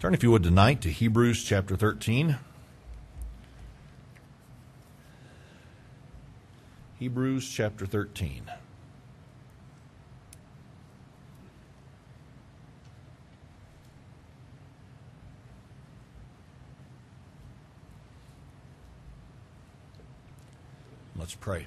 Turn, 0.00 0.14
if 0.14 0.22
you 0.22 0.30
would, 0.30 0.42
tonight 0.42 0.80
to 0.80 0.88
Hebrews 0.88 1.44
chapter 1.44 1.76
13. 1.76 2.38
Hebrews 6.98 7.46
chapter 7.46 7.84
13. 7.84 8.50
Let's 21.14 21.34
pray. 21.34 21.66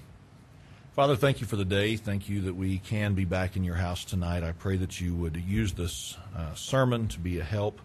Father, 0.94 1.16
thank 1.16 1.40
you 1.40 1.46
for 1.46 1.56
the 1.56 1.64
day. 1.64 1.98
Thank 1.98 2.28
you 2.28 2.42
that 2.42 2.56
we 2.56 2.80
can 2.80 3.14
be 3.14 3.26
back 3.26 3.56
in 3.56 3.64
your 3.64 3.76
house 3.76 4.04
tonight. 4.04 4.44
I 4.44 4.54
pray 4.54 4.78
that 4.78 5.00
you 5.00 5.14
would 5.14 5.38
use 5.38 5.74
this 5.74 6.18
uh, 6.36 6.56
sermon 6.56 7.08
to 7.10 7.20
be 7.20 7.38
a 7.38 7.44
help. 7.44 7.80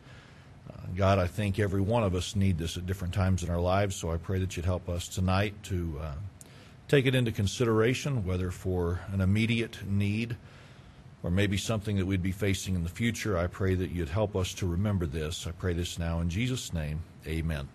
God, 0.99 1.21
I 1.21 1.29
think 1.29 1.61
every 1.61 1.81
one 1.81 2.03
of 2.03 2.17
us 2.17 2.35
need 2.35 2.59
this 2.59 2.77
at 2.77 2.85
different 2.85 3.15
times 3.15 3.45
in 3.45 3.51
our 3.51 3.61
lives, 3.61 3.95
so 3.95 4.11
I 4.11 4.17
pray 4.17 4.41
that 4.41 4.57
you'd 4.57 4.67
help 4.67 4.89
us 4.89 5.07
tonight 5.07 5.55
to 5.65 6.01
uh, 6.03 6.13
take 6.89 7.07
it 7.07 7.15
into 7.15 7.31
consideration, 7.31 8.27
whether 8.27 8.51
for 8.51 9.01
an 9.13 9.21
immediate 9.21 9.79
need 9.87 10.37
or 11.23 11.31
maybe 11.31 11.57
something 11.57 11.97
that 11.99 12.07
we'd 12.07 12.23
be 12.23 12.33
facing 12.33 12.75
in 12.75 12.83
the 12.83 12.89
future. 12.89 13.39
I 13.39 13.47
pray 13.47 13.77
that 13.77 13.91
you'd 13.91 14.09
help 14.09 14.35
us 14.35 14.53
to 14.55 14.67
remember 14.67 15.07
this. 15.07 15.47
I 15.47 15.53
pray 15.53 15.73
this 15.73 16.01
now 16.01 16.21
in 16.21 16.31
Jesus' 16.31 16.73
name. 16.73 17.01
Amen. 17.29 17.69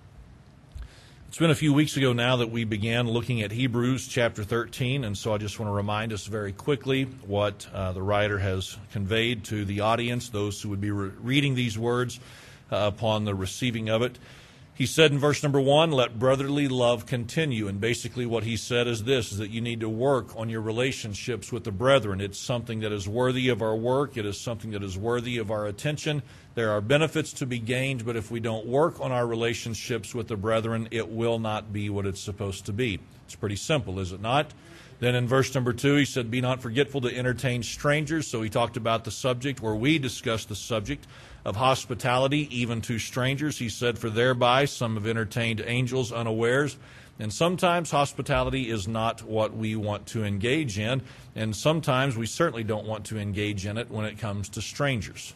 It's 1.30 1.38
been 1.38 1.50
a 1.50 1.56
few 1.56 1.74
weeks 1.74 1.96
ago 1.96 2.14
now 2.14 2.36
that 2.36 2.52
we 2.52 2.64
began 2.64 3.08
looking 3.08 3.42
at 3.42 3.52
Hebrews 3.52 4.08
chapter 4.08 4.44
13, 4.44 5.04
and 5.04 5.18
so 5.18 5.34
I 5.34 5.38
just 5.38 5.60
want 5.60 5.70
to 5.70 5.74
remind 5.74 6.12
us 6.12 6.26
very 6.26 6.52
quickly 6.52 7.06
what 7.26 7.68
uh, 7.74 7.94
the 7.94 8.04
writer 8.04 8.38
has 8.38 8.78
conveyed 8.92 9.46
to 9.46 9.64
the 9.66 9.80
audience, 9.80 10.30
those 10.30 10.62
who 10.62 10.70
would 10.70 10.82
be 10.82 10.92
re- 10.92 11.12
reading 11.22 11.56
these 11.56 11.78
words 11.78 12.20
Uh, 12.74 12.88
upon 12.88 13.24
the 13.24 13.36
receiving 13.36 13.88
of 13.88 14.02
it. 14.02 14.18
He 14.74 14.88
said 14.88 15.12
in 15.12 15.20
verse 15.20 15.44
number 15.44 15.62
one, 15.62 15.92
let 15.92 16.18
brotherly 16.18 16.68
love 16.68 17.06
continue. 17.06 17.68
And 17.68 17.80
basically, 17.80 18.26
what 18.26 18.44
he 18.44 18.58
said 18.58 18.88
is 18.88 19.04
this 19.04 19.32
is 19.32 19.38
that 19.38 19.52
you 19.52 19.62
need 19.62 19.82
to 19.82 19.90
work 19.90 20.36
on 20.36 20.50
your 20.50 20.62
relationships 20.62 21.52
with 21.52 21.66
the 21.66 21.72
brethren. 21.72 22.20
It's 22.20 22.40
something 22.40 22.80
that 22.80 22.92
is 22.92 23.08
worthy 23.08 23.50
of 23.50 23.62
our 23.62 23.76
work, 23.76 24.18
it 24.18 24.26
is 24.26 24.42
something 24.42 24.72
that 24.72 24.82
is 24.82 24.98
worthy 24.98 25.38
of 25.38 25.52
our 25.52 25.68
attention. 25.68 26.24
There 26.56 26.72
are 26.72 26.82
benefits 26.82 27.32
to 27.34 27.46
be 27.46 27.60
gained, 27.60 28.08
but 28.08 28.16
if 28.16 28.32
we 28.32 28.40
don't 28.40 28.66
work 28.66 29.00
on 29.00 29.12
our 29.12 29.28
relationships 29.28 30.16
with 30.16 30.28
the 30.28 30.38
brethren, 30.38 30.88
it 30.90 31.10
will 31.10 31.38
not 31.38 31.72
be 31.72 31.92
what 31.92 32.08
it's 32.08 32.22
supposed 32.22 32.66
to 32.66 32.74
be. 32.74 33.00
It's 33.26 33.36
pretty 33.36 33.58
simple, 33.58 34.00
is 34.00 34.14
it 34.14 34.22
not? 34.22 34.52
Then 35.00 35.14
in 35.14 35.28
verse 35.28 35.54
number 35.54 35.74
two, 35.74 35.96
he 35.96 36.06
said, 36.06 36.32
Be 36.32 36.42
not 36.42 36.62
forgetful 36.62 37.02
to 37.02 37.16
entertain 37.16 37.62
strangers. 37.62 38.28
So 38.28 38.42
he 38.42 38.50
talked 38.50 38.78
about 38.78 39.04
the 39.04 39.12
subject, 39.12 39.62
where 39.62 39.76
we 39.76 40.00
discussed 40.00 40.50
the 40.50 40.56
subject 40.56 41.06
of 41.46 41.56
hospitality, 41.56 42.48
even 42.58 42.82
to 42.82 43.00
strangers. 43.00 43.58
He 43.58 43.70
said, 43.70 44.00
For 44.00 44.10
thereby 44.10 44.66
some 44.66 44.96
have 44.96 45.08
entertained 45.08 45.62
angels 45.66 46.12
unawares. 46.12 46.78
And 47.20 47.32
sometimes 47.32 47.92
hospitality 47.92 48.70
is 48.70 48.88
not 48.88 49.22
what 49.22 49.56
we 49.56 49.76
want 49.76 50.08
to 50.08 50.24
engage 50.24 50.80
in, 50.80 51.04
and 51.36 51.56
sometimes 51.56 52.18
we 52.18 52.26
certainly 52.26 52.64
don't 52.64 52.88
want 52.88 53.06
to 53.06 53.20
engage 53.20 53.68
in 53.68 53.78
it 53.78 53.92
when 53.92 54.06
it 54.06 54.18
comes 54.18 54.50
to 54.50 54.62
strangers, 54.64 55.36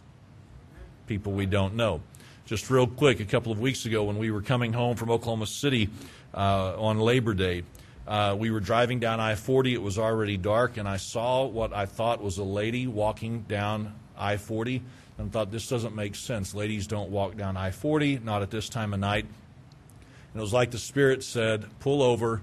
people 1.06 1.34
we 1.34 1.46
don't 1.46 1.76
know. 1.76 2.02
Just 2.48 2.72
real 2.72 2.88
quick, 2.88 3.20
a 3.20 3.26
couple 3.26 3.52
of 3.52 3.60
weeks 3.60 3.86
ago 3.86 4.06
when 4.06 4.18
we 4.18 4.32
were 4.32 4.42
coming 4.42 4.74
home 4.74 4.96
from 4.96 5.12
Oklahoma 5.12 5.46
City 5.46 5.90
uh, 6.34 6.82
on 6.82 6.98
Labor 6.98 7.36
Day, 7.36 7.64
uh, 8.08 8.36
we 8.40 8.50
were 8.50 8.62
driving 8.62 9.00
down 9.00 9.20
I 9.20 9.36
40. 9.36 9.74
It 9.74 9.82
was 9.82 10.00
already 10.00 10.38
dark, 10.38 10.78
and 10.78 10.88
I 10.88 10.98
saw 10.98 11.46
what 11.46 11.74
I 11.74 11.86
thought 11.86 12.24
was 12.24 12.40
a 12.40 12.44
lady 12.44 12.88
walking 12.88 13.42
down 13.42 13.94
I 14.18 14.38
40 14.38 14.82
and 15.18 15.32
thought 15.32 15.52
this 15.52 15.68
doesn't 15.68 15.96
make 15.96 16.16
sense. 16.16 16.54
Ladies 16.54 16.88
don't 16.88 17.10
walk 17.10 17.36
down 17.36 17.58
I 17.58 17.72
40, 17.72 18.20
not 18.20 18.42
at 18.42 18.52
this 18.52 18.70
time 18.70 18.94
of 18.94 19.00
night. 19.00 19.26
And 19.26 20.40
it 20.40 20.42
was 20.42 20.54
like 20.54 20.72
the 20.72 20.78
Spirit 20.78 21.24
said, 21.24 21.66
pull 21.80 22.02
over 22.02 22.42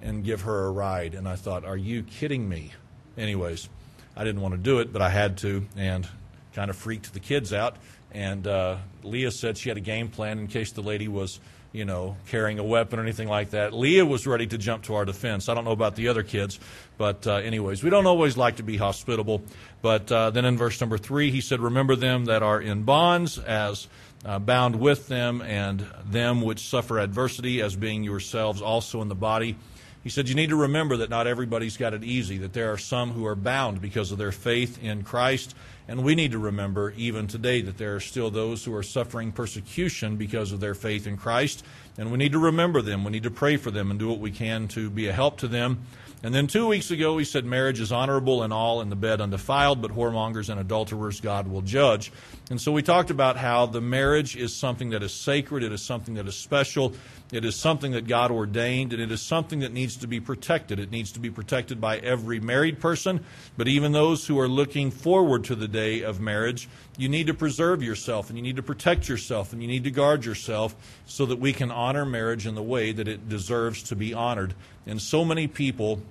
and 0.00 0.24
give 0.24 0.42
her 0.42 0.66
a 0.66 0.70
ride. 0.70 1.14
And 1.14 1.28
I 1.28 1.36
thought, 1.36 1.64
are 1.64 1.76
you 1.76 2.02
kidding 2.02 2.48
me? 2.48 2.72
Anyways, 3.16 3.68
I 4.16 4.24
didn't 4.24 4.40
want 4.40 4.54
to 4.54 4.58
do 4.58 4.80
it, 4.80 4.92
but 4.92 5.02
I 5.02 5.10
had 5.10 5.38
to, 5.38 5.66
and 5.76 6.08
kind 6.54 6.70
of 6.70 6.76
freaked 6.76 7.12
the 7.12 7.20
kids 7.20 7.52
out. 7.52 7.76
And 8.10 8.46
uh, 8.46 8.76
Leah 9.02 9.30
said 9.30 9.58
she 9.58 9.68
had 9.68 9.78
a 9.78 9.82
game 9.82 10.08
plan 10.08 10.38
in 10.38 10.46
case 10.46 10.72
the 10.72 10.82
lady 10.82 11.08
was 11.08 11.40
you 11.72 11.86
know, 11.86 12.16
carrying 12.26 12.58
a 12.58 12.64
weapon 12.64 12.98
or 12.98 13.02
anything 13.02 13.28
like 13.28 13.50
that. 13.50 13.72
Leah 13.72 14.04
was 14.04 14.26
ready 14.26 14.46
to 14.46 14.58
jump 14.58 14.84
to 14.84 14.94
our 14.94 15.04
defense. 15.04 15.48
I 15.48 15.54
don't 15.54 15.64
know 15.64 15.72
about 15.72 15.96
the 15.96 16.08
other 16.08 16.22
kids, 16.22 16.60
but 16.98 17.26
uh, 17.26 17.36
anyways, 17.36 17.82
we 17.82 17.90
don't 17.90 18.06
always 18.06 18.36
like 18.36 18.56
to 18.56 18.62
be 18.62 18.76
hospitable. 18.76 19.42
But 19.82 20.10
uh, 20.10 20.30
then 20.30 20.44
in 20.44 20.56
verse 20.56 20.80
number 20.80 20.96
three, 20.96 21.30
he 21.30 21.40
said, 21.40 21.60
Remember 21.60 21.96
them 21.96 22.26
that 22.26 22.42
are 22.42 22.60
in 22.60 22.84
bonds 22.84 23.36
as 23.36 23.88
uh, 24.24 24.38
bound 24.38 24.76
with 24.76 25.08
them, 25.08 25.42
and 25.42 25.84
them 26.08 26.40
which 26.40 26.60
suffer 26.60 27.00
adversity 27.00 27.60
as 27.60 27.74
being 27.74 28.04
yourselves 28.04 28.62
also 28.62 29.02
in 29.02 29.08
the 29.08 29.16
body. 29.16 29.56
He 30.04 30.10
said, 30.10 30.28
You 30.28 30.34
need 30.34 30.50
to 30.50 30.56
remember 30.56 30.98
that 30.98 31.10
not 31.10 31.26
everybody's 31.26 31.76
got 31.76 31.94
it 31.94 32.04
easy, 32.04 32.38
that 32.38 32.52
there 32.52 32.72
are 32.72 32.78
some 32.78 33.12
who 33.12 33.26
are 33.26 33.34
bound 33.34 33.80
because 33.80 34.12
of 34.12 34.18
their 34.18 34.32
faith 34.32 34.82
in 34.82 35.02
Christ. 35.02 35.54
And 35.88 36.04
we 36.04 36.14
need 36.14 36.30
to 36.30 36.38
remember, 36.38 36.94
even 36.96 37.26
today, 37.26 37.60
that 37.62 37.76
there 37.76 37.96
are 37.96 38.00
still 38.00 38.30
those 38.30 38.64
who 38.64 38.74
are 38.74 38.84
suffering 38.84 39.32
persecution 39.32 40.16
because 40.16 40.52
of 40.52 40.60
their 40.60 40.74
faith 40.74 41.08
in 41.08 41.16
Christ. 41.16 41.64
And 41.98 42.10
we 42.12 42.18
need 42.18 42.32
to 42.32 42.38
remember 42.38 42.82
them. 42.82 43.04
We 43.04 43.10
need 43.10 43.24
to 43.24 43.30
pray 43.30 43.56
for 43.56 43.72
them 43.72 43.90
and 43.90 43.98
do 43.98 44.08
what 44.08 44.20
we 44.20 44.30
can 44.30 44.68
to 44.68 44.90
be 44.90 45.08
a 45.08 45.12
help 45.12 45.38
to 45.38 45.48
them. 45.48 45.84
And 46.22 46.32
then 46.34 46.46
two 46.46 46.68
weeks 46.68 46.90
ago, 46.90 47.18
he 47.18 47.24
said, 47.24 47.44
Marriage 47.44 47.80
is 47.80 47.90
honorable 47.90 48.42
and 48.44 48.52
all, 48.52 48.80
in 48.80 48.90
the 48.90 48.96
bed 48.96 49.20
undefiled, 49.20 49.82
but 49.82 49.90
whoremongers 49.90 50.48
and 50.48 50.60
adulterers 50.60 51.20
God 51.20 51.48
will 51.48 51.62
judge. 51.62 52.12
And 52.52 52.60
so 52.60 52.70
we 52.70 52.82
talked 52.82 53.10
about 53.10 53.38
how 53.38 53.64
the 53.64 53.80
marriage 53.80 54.36
is 54.36 54.54
something 54.54 54.90
that 54.90 55.02
is 55.02 55.14
sacred, 55.14 55.62
it 55.62 55.72
is 55.72 55.80
something 55.80 56.16
that 56.16 56.28
is 56.28 56.36
special, 56.36 56.92
it 57.32 57.46
is 57.46 57.56
something 57.56 57.92
that 57.92 58.06
God 58.06 58.30
ordained, 58.30 58.92
and 58.92 59.00
it 59.00 59.10
is 59.10 59.22
something 59.22 59.60
that 59.60 59.72
needs 59.72 59.96
to 59.96 60.06
be 60.06 60.20
protected. 60.20 60.78
It 60.78 60.90
needs 60.90 61.12
to 61.12 61.18
be 61.18 61.30
protected 61.30 61.80
by 61.80 61.96
every 61.96 62.40
married 62.40 62.78
person, 62.78 63.24
but 63.56 63.68
even 63.68 63.92
those 63.92 64.26
who 64.26 64.38
are 64.38 64.48
looking 64.48 64.90
forward 64.90 65.44
to 65.44 65.54
the 65.54 65.66
day 65.66 66.02
of 66.02 66.20
marriage. 66.20 66.68
You 66.98 67.08
need 67.08 67.28
to 67.28 67.32
preserve 67.32 67.82
yourself, 67.82 68.28
and 68.28 68.36
you 68.36 68.42
need 68.42 68.56
to 68.56 68.62
protect 68.62 69.08
yourself, 69.08 69.54
and 69.54 69.62
you 69.62 69.68
need 69.68 69.84
to 69.84 69.90
guard 69.90 70.26
yourself 70.26 70.76
so 71.06 71.24
that 71.24 71.38
we 71.38 71.54
can 71.54 71.70
honor 71.70 72.04
marriage 72.04 72.46
in 72.46 72.54
the 72.54 72.62
way 72.62 72.92
that 72.92 73.08
it 73.08 73.30
deserves 73.30 73.82
to 73.84 73.96
be 73.96 74.12
honored. 74.12 74.52
And 74.86 75.00
so 75.00 75.24
many 75.24 75.46
people 75.46 76.02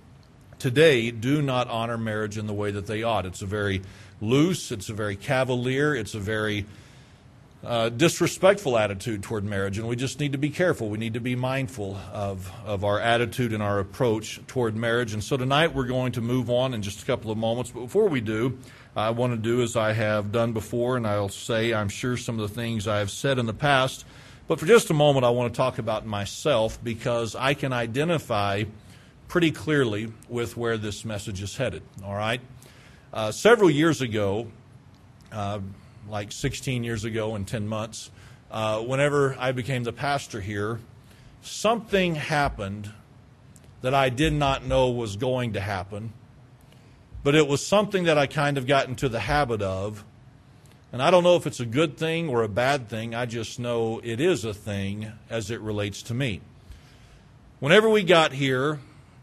today 0.58 1.12
do 1.12 1.44
not 1.44 1.68
honor 1.68 2.00
marriage 2.00 2.40
in 2.40 2.48
the 2.48 2.54
way 2.54 2.72
that 2.72 2.88
they 2.88 3.04
ought. 3.04 3.28
It's 3.28 3.44
a 3.44 3.48
very 3.48 3.84
loose, 4.22 4.72
it's 4.72 4.90
a 4.90 4.94
very 4.94 5.16
cavalier, 5.16 5.96
it's 5.96 6.14
a 6.14 6.20
very 6.20 6.66
uh, 7.64 7.90
disrespectful 7.90 8.78
attitude 8.78 9.22
toward 9.22 9.44
marriage, 9.44 9.78
and 9.78 9.88
we 9.88 9.96
just 9.96 10.20
need 10.20 10.32
to 10.32 10.38
be 10.38 10.50
careful. 10.50 10.90
We 10.90 10.98
need 10.98 11.14
to 11.14 11.20
be 11.20 11.36
mindful 11.36 11.96
of, 12.12 12.52
of 12.66 12.84
our 12.84 13.00
attitude 13.00 13.54
and 13.54 13.62
our 13.62 13.80
approach 13.80 14.40
toward 14.48 14.76
marriage. 14.76 15.14
And 15.14 15.24
so 15.24 15.38
tonight 15.38 15.76
we're 15.76 15.86
going 15.86 16.14
to 16.14 16.22
move 16.22 16.50
on 16.50 16.74
in 16.74 16.82
just 16.82 17.04
a 17.04 17.06
couple 17.06 17.30
of 17.30 17.38
moments. 17.38 17.72
But 17.72 17.82
before 17.82 18.08
we 18.08 18.22
do, 18.22 18.58
I 18.96 19.12
want 19.12 19.34
to 19.34 19.38
do 19.38 19.62
as 19.62 19.76
I 19.76 19.94
have 19.94 20.32
done 20.32 20.54
before, 20.54 20.98
and 20.98 21.06
I'll 21.06 21.30
say, 21.30 21.74
I'm 21.74 21.90
sure, 21.90 22.18
some 22.18 22.40
of 22.40 22.50
the 22.50 22.56
things 22.56 22.88
I 22.88 23.00
have 23.00 23.12
said 23.12 23.38
in 23.38 23.46
the 23.46 23.54
past. 23.54 24.06
But 24.48 24.60
for 24.60 24.66
just 24.66 24.90
a 24.90 24.94
moment, 24.94 25.24
I 25.24 25.30
want 25.30 25.54
to 25.54 25.58
talk 25.58 25.78
about 25.78 26.06
myself 26.06 26.84
because 26.84 27.36
I 27.36 27.54
can 27.54 27.74
identify 27.74 28.64
pretty 29.28 29.52
clearly 29.52 30.12
with 30.28 30.58
where 30.58 30.78
this 30.78 31.06
message 31.06 31.42
is 31.42 31.56
headed. 31.56 31.84
All 32.04 32.16
right? 32.16 32.42
Uh, 33.14 33.30
several 33.30 33.70
years 33.70 34.00
ago, 34.00 34.48
uh, 35.34 35.60
like 36.08 36.32
16 36.32 36.86
years 36.86 37.04
ago 37.04 37.36
in 37.36 37.44
10 37.44 37.68
months, 37.68 38.10
uh, 38.50 38.80
whenever 38.80 39.36
I 39.38 39.52
became 39.52 39.84
the 39.84 39.92
pastor 39.92 40.40
here, 40.40 40.80
something 41.42 42.16
happened 42.16 42.90
that 43.82 43.94
I 43.94 44.08
did 44.08 44.32
not 44.32 44.66
know 44.66 44.90
was 44.90 45.18
going 45.18 45.54
to 45.54 45.60
happen, 45.60 46.14
but 47.22 47.36
it 47.36 47.50
was 47.50 47.66
something 47.66 48.06
that 48.06 48.18
I 48.18 48.28
kind 48.28 48.58
of 48.58 48.66
got 48.66 48.88
into 48.88 49.10
the 49.10 49.20
habit 49.20 49.62
of. 49.62 50.06
And 50.94 51.02
I 51.02 51.12
don't 51.12 51.24
know 51.24 51.36
if 51.36 51.46
it's 51.46 51.60
a 51.60 51.66
good 51.66 51.98
thing 51.98 52.30
or 52.30 52.44
a 52.44 52.50
bad 52.50 52.88
thing, 52.88 53.14
I 53.14 53.26
just 53.26 53.60
know 53.60 54.00
it 54.06 54.22
is 54.22 54.46
a 54.46 54.54
thing 54.54 55.12
as 55.30 55.52
it 55.52 55.60
relates 55.60 56.02
to 56.04 56.14
me. 56.14 56.40
Whenever 57.60 57.90
we 57.90 58.04
got 58.04 58.32
here, 58.32 58.80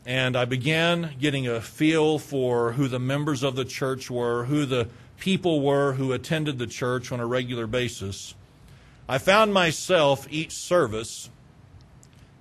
and 0.09 0.39
I 0.39 0.47
began 0.47 1.11
getting 1.21 1.47
a 1.47 1.61
feel 1.61 2.19
for 2.19 2.73
who 2.73 2.89
the 2.89 2.99
members 2.99 3.43
of 3.43 3.57
the 3.57 3.65
church 3.67 4.11
were, 4.11 4.45
who 4.45 4.65
the 4.65 4.89
people 5.19 5.61
were 5.61 5.93
who 5.93 6.13
attended 6.15 6.59
the 6.59 6.67
church 6.67 7.13
on 7.13 7.21
a 7.21 7.27
regular 7.27 7.67
basis, 7.67 8.35
I 9.07 9.19
found 9.19 9.53
myself 9.53 10.27
each 10.31 10.53
service 10.53 11.29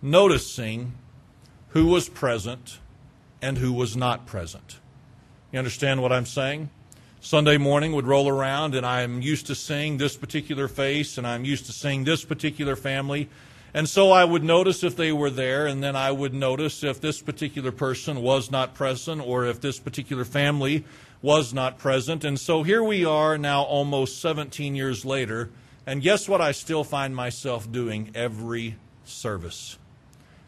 noticing 0.02 0.94
who 1.70 1.88
was 1.88 2.08
present 2.08 2.80
and 3.42 3.58
who 3.58 3.74
was 3.74 3.98
not 3.98 4.26
present. 4.26 4.80
You 5.52 5.60
understand 5.60 6.02
what 6.02 6.14
I'm 6.14 6.26
saying? 6.26 6.70
Sunday 7.20 7.58
morning 7.58 7.92
would 7.92 8.08
roll 8.08 8.30
around, 8.30 8.76
and 8.76 8.86
I'm 8.86 9.22
used 9.22 9.48
to 9.48 9.56
seeing 9.56 9.98
this 9.98 10.16
particular 10.16 10.70
face, 10.70 11.18
and 11.18 11.28
I'm 11.28 11.44
used 11.44 11.66
to 11.66 11.74
seeing 11.74 12.06
this 12.06 12.24
particular 12.24 12.78
family. 12.78 13.28
And 13.78 13.88
so 13.88 14.10
I 14.10 14.26
would 14.26 14.44
notice 14.44 14.84
if 14.84 14.96
they 14.96 15.12
were 15.12 15.30
there, 15.30 15.68
and 15.68 15.84
then 15.84 15.96
I 15.96 16.12
would 16.12 16.34
notice 16.34 16.84
if 16.84 17.00
this 17.00 17.22
particular 17.22 17.72
person 17.72 18.24
was 18.24 18.50
not 18.50 18.74
present, 18.74 19.22
or 19.22 19.46
if 19.46 19.62
this 19.62 19.78
particular 19.78 20.26
family 20.26 20.84
was 21.22 21.54
not 21.54 21.78
present. 21.78 22.24
And 22.24 22.40
so 22.40 22.64
here 22.64 22.84
we 22.84 23.06
are 23.06 23.38
now, 23.38 23.62
almost 23.62 24.20
17 24.20 24.76
years 24.76 25.06
later, 25.06 25.52
And 25.86 26.02
guess 26.02 26.28
what 26.28 26.42
I 26.42 26.54
still 26.54 26.84
find 26.84 27.16
myself 27.16 27.72
doing 27.72 28.12
every 28.14 28.78
service? 29.06 29.78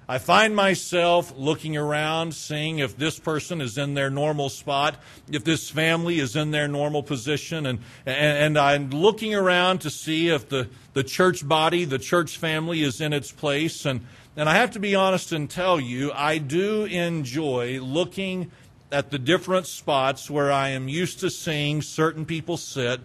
I 0.10 0.18
find 0.18 0.56
myself 0.56 1.32
looking 1.38 1.78
around, 1.78 2.34
seeing 2.34 2.80
if 2.80 2.98
this 2.98 3.20
person 3.20 3.62
is 3.62 3.78
in 3.78 3.94
their 3.94 4.10
normal 4.10 4.50
spot, 4.50 4.96
if 5.32 5.44
this 5.44 5.70
family 5.70 6.18
is 6.18 6.36
in 6.36 6.50
their 6.50 6.68
normal 6.68 7.04
position, 7.04 7.68
and, 7.68 7.78
and, 8.08 8.38
and, 8.38 8.58
I'm 8.58 8.90
looking 8.90 9.36
around 9.36 9.82
to 9.82 9.92
see 9.92 10.30
if 10.30 10.50
the, 10.50 10.68
the 10.94 11.04
church 11.04 11.48
body, 11.48 11.86
the 11.86 12.00
church 12.00 12.40
family 12.40 12.82
is 12.82 13.02
in 13.02 13.14
its 13.14 13.32
place. 13.32 13.86
And, 13.86 14.04
and 14.36 14.50
I 14.50 14.56
have 14.56 14.72
to 14.72 14.80
be 14.80 14.96
honest 14.96 15.32
and 15.32 15.48
tell 15.48 15.80
you, 15.80 16.12
I 16.12 16.40
do 16.40 16.86
enjoy 16.86 17.80
looking 17.80 18.50
at 18.92 19.12
the 19.12 19.20
different 19.20 19.68
spots 19.68 20.28
where 20.28 20.52
I 20.52 20.70
am 20.70 20.88
used 20.88 21.20
to 21.20 21.30
seeing 21.30 21.84
certain 21.84 22.26
people 22.26 22.58
sit, 22.58 23.00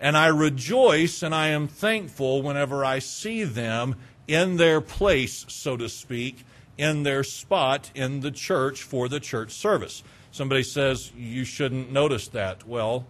and 0.00 0.16
I 0.16 0.28
rejoice 0.28 1.22
and 1.22 1.34
I 1.34 1.48
am 1.48 1.68
thankful 1.68 2.40
whenever 2.40 2.82
I 2.82 3.00
see 3.00 3.44
them 3.44 3.96
in 4.28 4.56
their 4.56 4.80
place, 4.80 5.44
so 5.48 5.76
to 5.76 5.88
speak, 5.88 6.44
in 6.78 7.02
their 7.02 7.24
spot 7.24 7.90
in 7.94 8.20
the 8.20 8.30
church 8.30 8.82
for 8.82 9.08
the 9.08 9.20
church 9.20 9.52
service. 9.52 10.02
Somebody 10.30 10.62
says, 10.62 11.12
You 11.16 11.44
shouldn't 11.44 11.90
notice 11.90 12.28
that. 12.28 12.66
Well, 12.66 13.06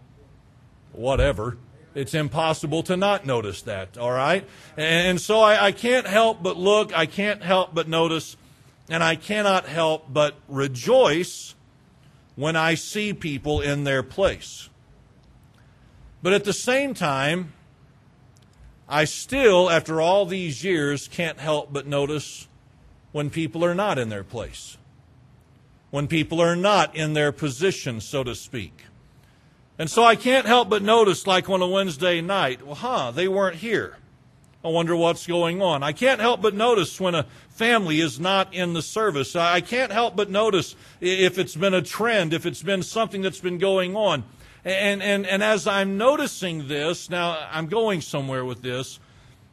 whatever. 0.93 1.59
It's 1.95 2.13
impossible 2.13 2.83
to 2.85 2.97
not 2.97 3.25
notice 3.25 3.63
that, 3.63 3.97
all 3.97 4.13
right? 4.13 4.47
And 4.77 5.19
so 5.19 5.41
I, 5.41 5.67
I 5.67 5.73
can't 5.73 6.07
help 6.07 6.43
but 6.43 6.59
look, 6.59 6.97
I 6.97 7.07
can't 7.07 7.43
help 7.43 7.75
but 7.75 7.89
notice, 7.89 8.37
and 8.91 9.03
I 9.03 9.17
cannot 9.17 9.65
help 9.67 10.13
but 10.13 10.35
rejoice 10.47 11.55
when 12.35 12.55
I 12.55 12.75
see 12.75 13.15
people 13.15 13.63
in 13.63 13.85
their 13.85 14.03
place. 14.03 14.69
But 16.23 16.35
at 16.35 16.45
the 16.45 16.53
same 16.53 16.93
time, 16.93 17.55
I 18.89 19.05
still, 19.05 19.69
after 19.69 20.01
all 20.01 20.27
these 20.27 20.63
years, 20.63 21.09
can't 21.09 21.39
help 21.39 21.73
but 21.73 21.87
notice 21.87 22.47
when 23.13 23.31
people 23.31 23.65
are 23.65 23.75
not 23.75 23.99
in 23.99 24.11
their 24.11 24.23
place, 24.23 24.77
when 25.91 26.07
people 26.07 26.41
are 26.41 26.55
not 26.55 26.95
in 26.95 27.13
their 27.15 27.33
position, 27.33 28.01
so 28.01 28.23
to 28.23 28.35
speak. 28.35 28.85
And 29.79 29.91
so 29.91 30.05
I 30.05 30.17
can't 30.17 30.47
help 30.47 30.69
but 30.69 30.83
notice, 30.83 31.27
like 31.27 31.51
on 31.51 31.63
a 31.63 31.67
Wednesday 31.67 32.21
night, 32.21 32.65
well, 32.65 32.77
huh, 32.77 33.11
they 33.11 33.29
weren't 33.29 33.57
here. 33.57 33.97
I 34.65 34.69
wonder 34.69 34.97
what's 34.97 35.27
going 35.27 35.63
on. 35.63 35.83
I 35.83 35.93
can't 35.93 36.21
help 36.21 36.43
but 36.43 36.55
notice 36.55 37.01
when 37.01 37.15
a 37.15 37.27
family 37.51 38.01
is 38.01 38.19
not 38.19 38.53
in 38.53 38.73
the 38.73 38.83
service. 38.83 39.37
I 39.37 39.61
can't 39.61 39.93
help 39.93 40.17
but 40.17 40.31
notice 40.31 40.75
if 41.01 41.39
it's 41.39 41.55
been 41.55 41.75
a 41.75 41.83
trend, 41.83 42.33
if 42.33 42.47
it's 42.47 42.63
been 42.63 42.83
something 42.83 43.23
that's 43.23 43.41
been 43.41 43.59
going 43.59 43.95
on. 43.95 44.25
And, 44.67 45.01
and, 45.01 45.29
and 45.29 45.45
as 45.45 45.69
I'm 45.69 45.97
noticing 45.97 46.67
this, 46.67 47.09
now 47.09 47.39
I'm 47.53 47.69
going 47.69 48.01
somewhere 48.01 48.45
with 48.45 48.63
this, 48.63 48.99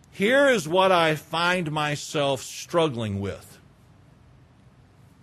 here 0.10 0.48
is 0.48 0.68
what 0.68 0.92
I 0.92 1.14
find 1.14 1.72
myself 1.72 2.42
struggling 2.42 3.22
with. 3.22 3.60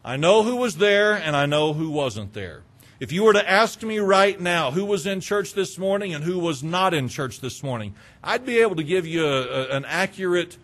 I 0.04 0.16
know 0.16 0.44
who 0.44 0.56
was 0.56 0.76
there 0.76 1.14
and 1.14 1.34
I 1.34 1.46
know 1.46 1.72
who 1.72 1.90
wasn't 1.90 2.34
there. 2.34 2.62
If 3.00 3.10
you 3.10 3.24
were 3.24 3.32
to 3.32 3.50
ask 3.50 3.82
me 3.82 3.98
right 3.98 4.40
now 4.40 4.70
who 4.70 4.84
was 4.84 5.06
in 5.06 5.20
church 5.20 5.54
this 5.54 5.76
morning 5.76 6.14
and 6.14 6.22
who 6.22 6.38
was 6.38 6.62
not 6.62 6.94
in 6.94 7.08
church 7.08 7.40
this 7.40 7.60
morning, 7.60 7.96
I'd 8.22 8.46
be 8.46 8.58
able 8.60 8.76
to 8.76 8.84
give 8.84 9.08
you 9.08 9.26
a, 9.26 9.42
a, 9.42 9.68
an 9.70 9.84
accurate 9.86 10.56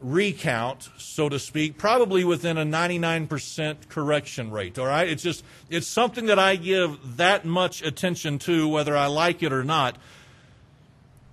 recount, 0.00 0.88
so 0.96 1.28
to 1.28 1.38
speak, 1.38 1.76
probably 1.76 2.24
within 2.24 2.56
a 2.56 2.64
99% 2.64 3.88
correction 3.88 4.50
rate. 4.50 4.78
All 4.78 4.86
right? 4.86 5.08
It's 5.08 5.22
just, 5.22 5.44
it's 5.68 5.86
something 5.86 6.26
that 6.26 6.38
I 6.38 6.56
give 6.56 7.16
that 7.16 7.44
much 7.44 7.82
attention 7.82 8.38
to, 8.40 8.68
whether 8.68 8.96
I 8.96 9.06
like 9.06 9.42
it 9.42 9.52
or 9.52 9.64
not. 9.64 9.98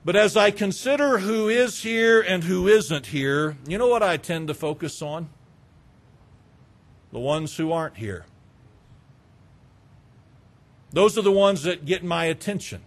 But 0.03 0.15
as 0.15 0.37
I 0.37 0.51
consider 0.51 1.19
who 1.19 1.49
is 1.49 1.81
here 1.81 2.21
and 2.21 2.43
who 2.43 2.67
isn't 2.67 3.07
here, 3.07 3.57
you 3.67 3.77
know 3.77 3.87
what 3.87 4.03
I 4.03 4.17
tend 4.17 4.47
to 4.49 4.53
focus 4.53 5.01
on? 5.01 5.29
The 7.11 7.19
ones 7.19 7.57
who 7.57 7.71
aren't 7.71 7.97
here. 7.97 8.25
Those 10.91 11.17
are 11.17 11.23
the 11.23 11.31
ones 11.31 11.63
that 11.63 11.85
get 11.85 12.03
my 12.03 12.25
attention. 12.25 12.81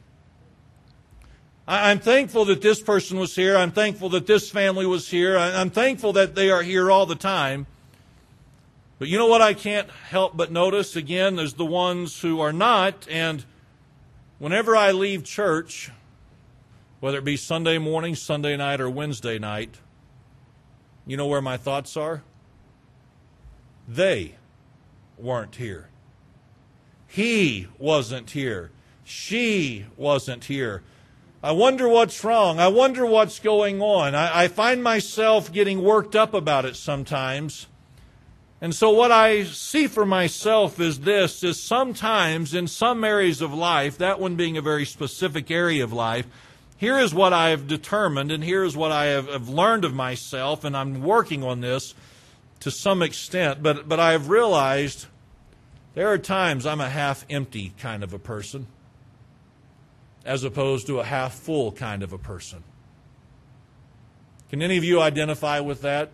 I'm 1.70 1.98
thankful 1.98 2.46
that 2.46 2.62
this 2.62 2.80
person 2.80 3.18
was 3.18 3.36
here. 3.36 3.54
I'm 3.54 3.72
thankful 3.72 4.08
that 4.10 4.26
this 4.26 4.50
family 4.50 4.86
was 4.86 5.06
here. 5.06 5.36
I'm 5.36 5.68
thankful 5.68 6.14
that 6.14 6.34
they 6.34 6.50
are 6.50 6.62
here 6.62 6.90
all 6.90 7.04
the 7.04 7.14
time. 7.14 7.66
But 8.98 9.08
you 9.08 9.18
know 9.18 9.26
what 9.26 9.42
I 9.42 9.52
can't 9.52 9.90
help 9.90 10.34
but 10.34 10.50
notice? 10.50 10.96
Again, 10.96 11.36
there's 11.36 11.52
the 11.52 11.66
ones 11.66 12.22
who 12.22 12.40
are 12.40 12.54
not. 12.54 13.06
And 13.10 13.44
whenever 14.38 14.74
I 14.74 14.92
leave 14.92 15.24
church, 15.24 15.90
whether 17.00 17.18
it 17.18 17.24
be 17.24 17.36
Sunday 17.36 17.76
morning, 17.76 18.14
Sunday 18.14 18.56
night, 18.56 18.80
or 18.80 18.88
Wednesday 18.88 19.38
night, 19.38 19.76
you 21.06 21.18
know 21.18 21.26
where 21.26 21.42
my 21.42 21.58
thoughts 21.58 21.98
are? 21.98 22.22
They 23.86 24.36
weren't 25.18 25.56
here. 25.56 25.90
He 27.06 27.68
wasn't 27.78 28.30
here. 28.30 28.70
She 29.04 29.84
wasn't 29.98 30.44
here. 30.44 30.82
I 31.42 31.52
wonder 31.52 31.88
what's 31.88 32.24
wrong. 32.24 32.58
I 32.58 32.66
wonder 32.66 33.06
what's 33.06 33.38
going 33.38 33.80
on. 33.80 34.14
I, 34.16 34.44
I, 34.44 34.48
find 34.48 34.82
myself 34.82 35.52
getting 35.52 35.84
worked 35.84 36.16
up 36.16 36.34
about 36.34 36.64
it 36.64 36.74
sometimes. 36.74 37.68
And 38.60 38.74
so 38.74 38.90
what 38.90 39.12
I 39.12 39.44
see 39.44 39.86
for 39.86 40.04
myself 40.04 40.80
is 40.80 41.00
this 41.00 41.44
is 41.44 41.62
sometimes 41.62 42.54
in 42.54 42.66
some 42.66 43.04
areas 43.04 43.40
of 43.40 43.54
life, 43.54 43.98
that 43.98 44.18
one 44.18 44.34
being 44.34 44.56
a 44.56 44.62
very 44.62 44.84
specific 44.84 45.48
area 45.48 45.84
of 45.84 45.92
life, 45.92 46.26
here 46.76 46.98
is 46.98 47.14
what 47.14 47.32
I 47.32 47.50
have 47.50 47.68
determined 47.68 48.32
and 48.32 48.42
here 48.42 48.64
is 48.64 48.76
what 48.76 48.90
I 48.90 49.06
have, 49.06 49.28
have 49.28 49.48
learned 49.48 49.84
of 49.84 49.94
myself, 49.94 50.64
and 50.64 50.76
I'm 50.76 51.02
working 51.02 51.44
on 51.44 51.60
this 51.60 51.94
to 52.60 52.72
some 52.72 53.00
extent, 53.00 53.62
but, 53.62 53.88
but 53.88 54.00
I 54.00 54.10
have 54.10 54.28
realized 54.28 55.06
there 55.94 56.08
are 56.08 56.18
times 56.18 56.66
I'm 56.66 56.80
a 56.80 56.88
half 56.88 57.24
empty 57.30 57.74
kind 57.78 58.02
of 58.02 58.12
a 58.12 58.18
person 58.18 58.66
as 60.28 60.44
opposed 60.44 60.86
to 60.86 61.00
a 61.00 61.04
half 61.04 61.32
full 61.32 61.72
kind 61.72 62.02
of 62.02 62.12
a 62.12 62.18
person. 62.18 62.62
Can 64.50 64.60
any 64.60 64.76
of 64.76 64.84
you 64.84 65.00
identify 65.00 65.60
with 65.60 65.80
that? 65.80 66.10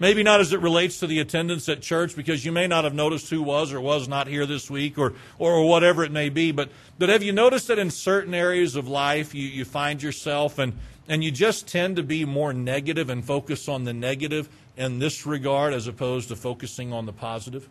Maybe 0.00 0.24
not 0.24 0.40
as 0.40 0.52
it 0.52 0.60
relates 0.60 0.98
to 0.98 1.06
the 1.06 1.20
attendance 1.20 1.68
at 1.68 1.80
church, 1.80 2.16
because 2.16 2.44
you 2.44 2.50
may 2.50 2.66
not 2.66 2.82
have 2.82 2.92
noticed 2.92 3.30
who 3.30 3.40
was 3.40 3.72
or 3.72 3.80
was 3.80 4.08
not 4.08 4.26
here 4.26 4.46
this 4.46 4.68
week, 4.68 4.98
or, 4.98 5.14
or 5.38 5.64
whatever 5.68 6.02
it 6.02 6.10
may 6.10 6.28
be. 6.28 6.50
But, 6.50 6.70
but 6.98 7.08
have 7.08 7.22
you 7.22 7.30
noticed 7.30 7.68
that 7.68 7.78
in 7.78 7.90
certain 7.90 8.34
areas 8.34 8.74
of 8.74 8.88
life 8.88 9.32
you, 9.32 9.46
you 9.46 9.64
find 9.64 10.02
yourself 10.02 10.58
and, 10.58 10.72
and 11.08 11.22
you 11.22 11.30
just 11.30 11.68
tend 11.68 11.94
to 11.96 12.02
be 12.02 12.24
more 12.24 12.52
negative 12.52 13.10
and 13.10 13.24
focus 13.24 13.68
on 13.68 13.84
the 13.84 13.92
negative 13.92 14.48
in 14.76 14.98
this 14.98 15.24
regard 15.24 15.72
as 15.72 15.86
opposed 15.86 16.30
to 16.30 16.36
focusing 16.36 16.92
on 16.92 17.06
the 17.06 17.12
positive? 17.12 17.68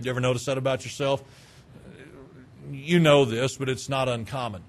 You 0.00 0.10
ever 0.10 0.20
notice 0.20 0.46
that 0.46 0.58
about 0.58 0.84
yourself? 0.84 1.22
You 2.70 2.98
know 2.98 3.24
this, 3.24 3.56
but 3.56 3.68
it's 3.68 3.88
not 3.88 4.08
uncommon. 4.08 4.62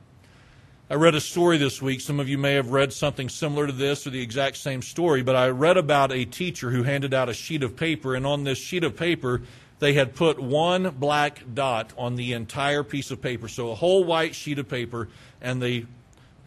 I 0.89 0.93
read 0.95 1.15
a 1.15 1.21
story 1.21 1.57
this 1.57 1.81
week. 1.81 1.99
Some 1.99 2.19
of 2.19 2.29
you 2.29 2.37
may 2.37 2.53
have 2.53 2.69
read 2.69 2.93
something 2.93 3.27
similar 3.27 3.65
to 3.65 3.73
this 3.73 4.05
or 4.05 4.11
the 4.11 4.21
exact 4.21 4.57
same 4.57 4.83
story, 4.83 5.23
but 5.23 5.35
I 5.35 5.49
read 5.49 5.77
about 5.77 6.11
a 6.11 6.25
teacher 6.25 6.69
who 6.69 6.83
handed 6.83 7.13
out 7.13 7.27
a 7.27 7.33
sheet 7.33 7.63
of 7.63 7.75
paper, 7.75 8.13
and 8.13 8.25
on 8.25 8.43
this 8.43 8.59
sheet 8.59 8.83
of 8.83 8.95
paper, 8.95 9.41
they 9.79 9.93
had 9.93 10.13
put 10.15 10.39
one 10.39 10.91
black 10.91 11.41
dot 11.53 11.91
on 11.97 12.15
the 12.15 12.33
entire 12.33 12.83
piece 12.83 13.09
of 13.09 13.21
paper. 13.21 13.47
So 13.47 13.71
a 13.71 13.75
whole 13.75 14.03
white 14.03 14.35
sheet 14.35 14.59
of 14.59 14.69
paper, 14.69 15.09
and 15.41 15.61
they 15.61 15.85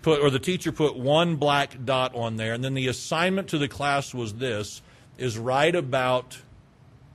put, 0.02 0.20
or 0.20 0.30
the 0.30 0.38
teacher 0.38 0.72
put 0.72 0.96
one 0.96 1.36
black 1.36 1.84
dot 1.84 2.14
on 2.14 2.36
there. 2.36 2.54
And 2.54 2.62
then 2.62 2.74
the 2.74 2.86
assignment 2.86 3.48
to 3.48 3.58
the 3.58 3.68
class 3.68 4.14
was 4.14 4.34
this 4.34 4.82
is 5.18 5.36
write 5.36 5.74
about 5.74 6.38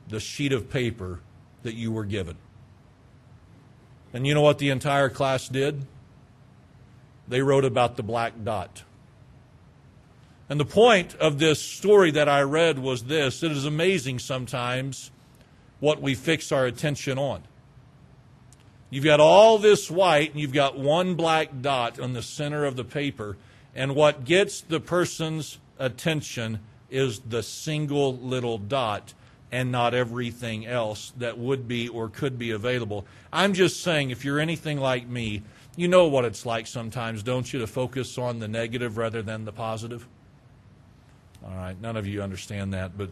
the 0.10 0.20
sheet 0.20 0.52
of 0.52 0.70
paper 0.70 1.22
that 1.64 1.74
you 1.74 1.92
were 1.92 2.04
given. 2.04 2.36
And 4.14 4.28
you 4.28 4.34
know 4.36 4.42
what 4.42 4.60
the 4.60 4.70
entire 4.70 5.10
class 5.10 5.50
did? 5.50 5.86
They 7.28 7.42
wrote 7.42 7.66
about 7.66 7.98
the 7.98 8.04
black 8.04 8.34
dot. 8.44 8.84
And 10.50 10.60
the 10.60 10.66
point 10.66 11.16
of 11.16 11.40
this 11.40 11.60
story 11.60 12.12
that 12.12 12.30
I 12.30 12.42
read 12.42 12.78
was 12.78 13.06
this 13.06 13.42
it 13.42 13.52
is 13.52 13.66
amazing 13.66 14.20
sometimes 14.20 15.10
what 15.80 16.02
we 16.02 16.14
fix 16.14 16.52
our 16.52 16.66
attention 16.66 17.18
on. 17.18 17.44
You've 18.90 19.04
got 19.04 19.20
all 19.20 19.58
this 19.58 19.90
white, 19.90 20.32
and 20.32 20.40
you've 20.40 20.54
got 20.54 20.78
one 20.78 21.16
black 21.16 21.62
dot 21.62 22.00
on 22.00 22.14
the 22.14 22.22
center 22.22 22.66
of 22.66 22.76
the 22.76 22.84
paper, 22.84 23.38
and 23.74 23.96
what 23.96 24.24
gets 24.24 24.62
the 24.62 24.80
person's 24.80 25.58
attention 25.80 26.60
is 26.92 27.20
the 27.22 27.42
single 27.42 28.16
little 28.16 28.60
dot 28.60 29.16
and 29.54 29.72
not 29.72 29.94
everything 29.94 30.66
else 30.66 31.14
that 31.18 31.38
would 31.38 31.68
be 31.68 31.88
or 31.88 32.10
could 32.10 32.40
be 32.40 32.50
available. 32.50 33.06
I'm 33.32 33.54
just 33.54 33.84
saying, 33.84 34.10
if 34.10 34.26
you're 34.26 34.40
anything 34.40 34.80
like 34.80 35.08
me, 35.08 35.44
you 35.76 35.88
know 35.88 36.08
what 36.08 36.26
it's 36.26 36.44
like 36.44 36.66
sometimes, 36.66 37.22
don't 37.22 37.54
you, 37.54 37.60
to 37.60 37.68
focus 37.68 38.18
on 38.18 38.40
the 38.40 38.48
negative 38.48 38.98
rather 38.98 39.22
than 39.22 39.46
the 39.46 39.52
positive? 39.52 40.08
All 41.46 41.56
right, 41.56 41.80
none 41.80 41.96
of 41.96 42.08
you 42.08 42.24
understand 42.24 42.74
that, 42.74 42.98
but 42.98 43.12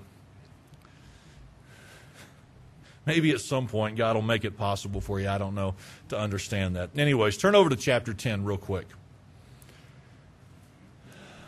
maybe 3.05 3.29
at 3.29 3.41
some 3.41 3.67
point 3.67 3.95
God 3.95 4.15
will 4.15 4.23
make 4.23 4.43
it 4.43 4.57
possible 4.57 4.99
for 4.99 5.19
you, 5.19 5.29
I 5.29 5.37
don't 5.37 5.53
know, 5.53 5.75
to 6.09 6.17
understand 6.17 6.75
that. 6.75 6.89
Anyways, 6.97 7.37
turn 7.37 7.53
over 7.53 7.69
to 7.69 7.75
chapter 7.75 8.15
10 8.15 8.45
real 8.45 8.57
quick. 8.57 8.87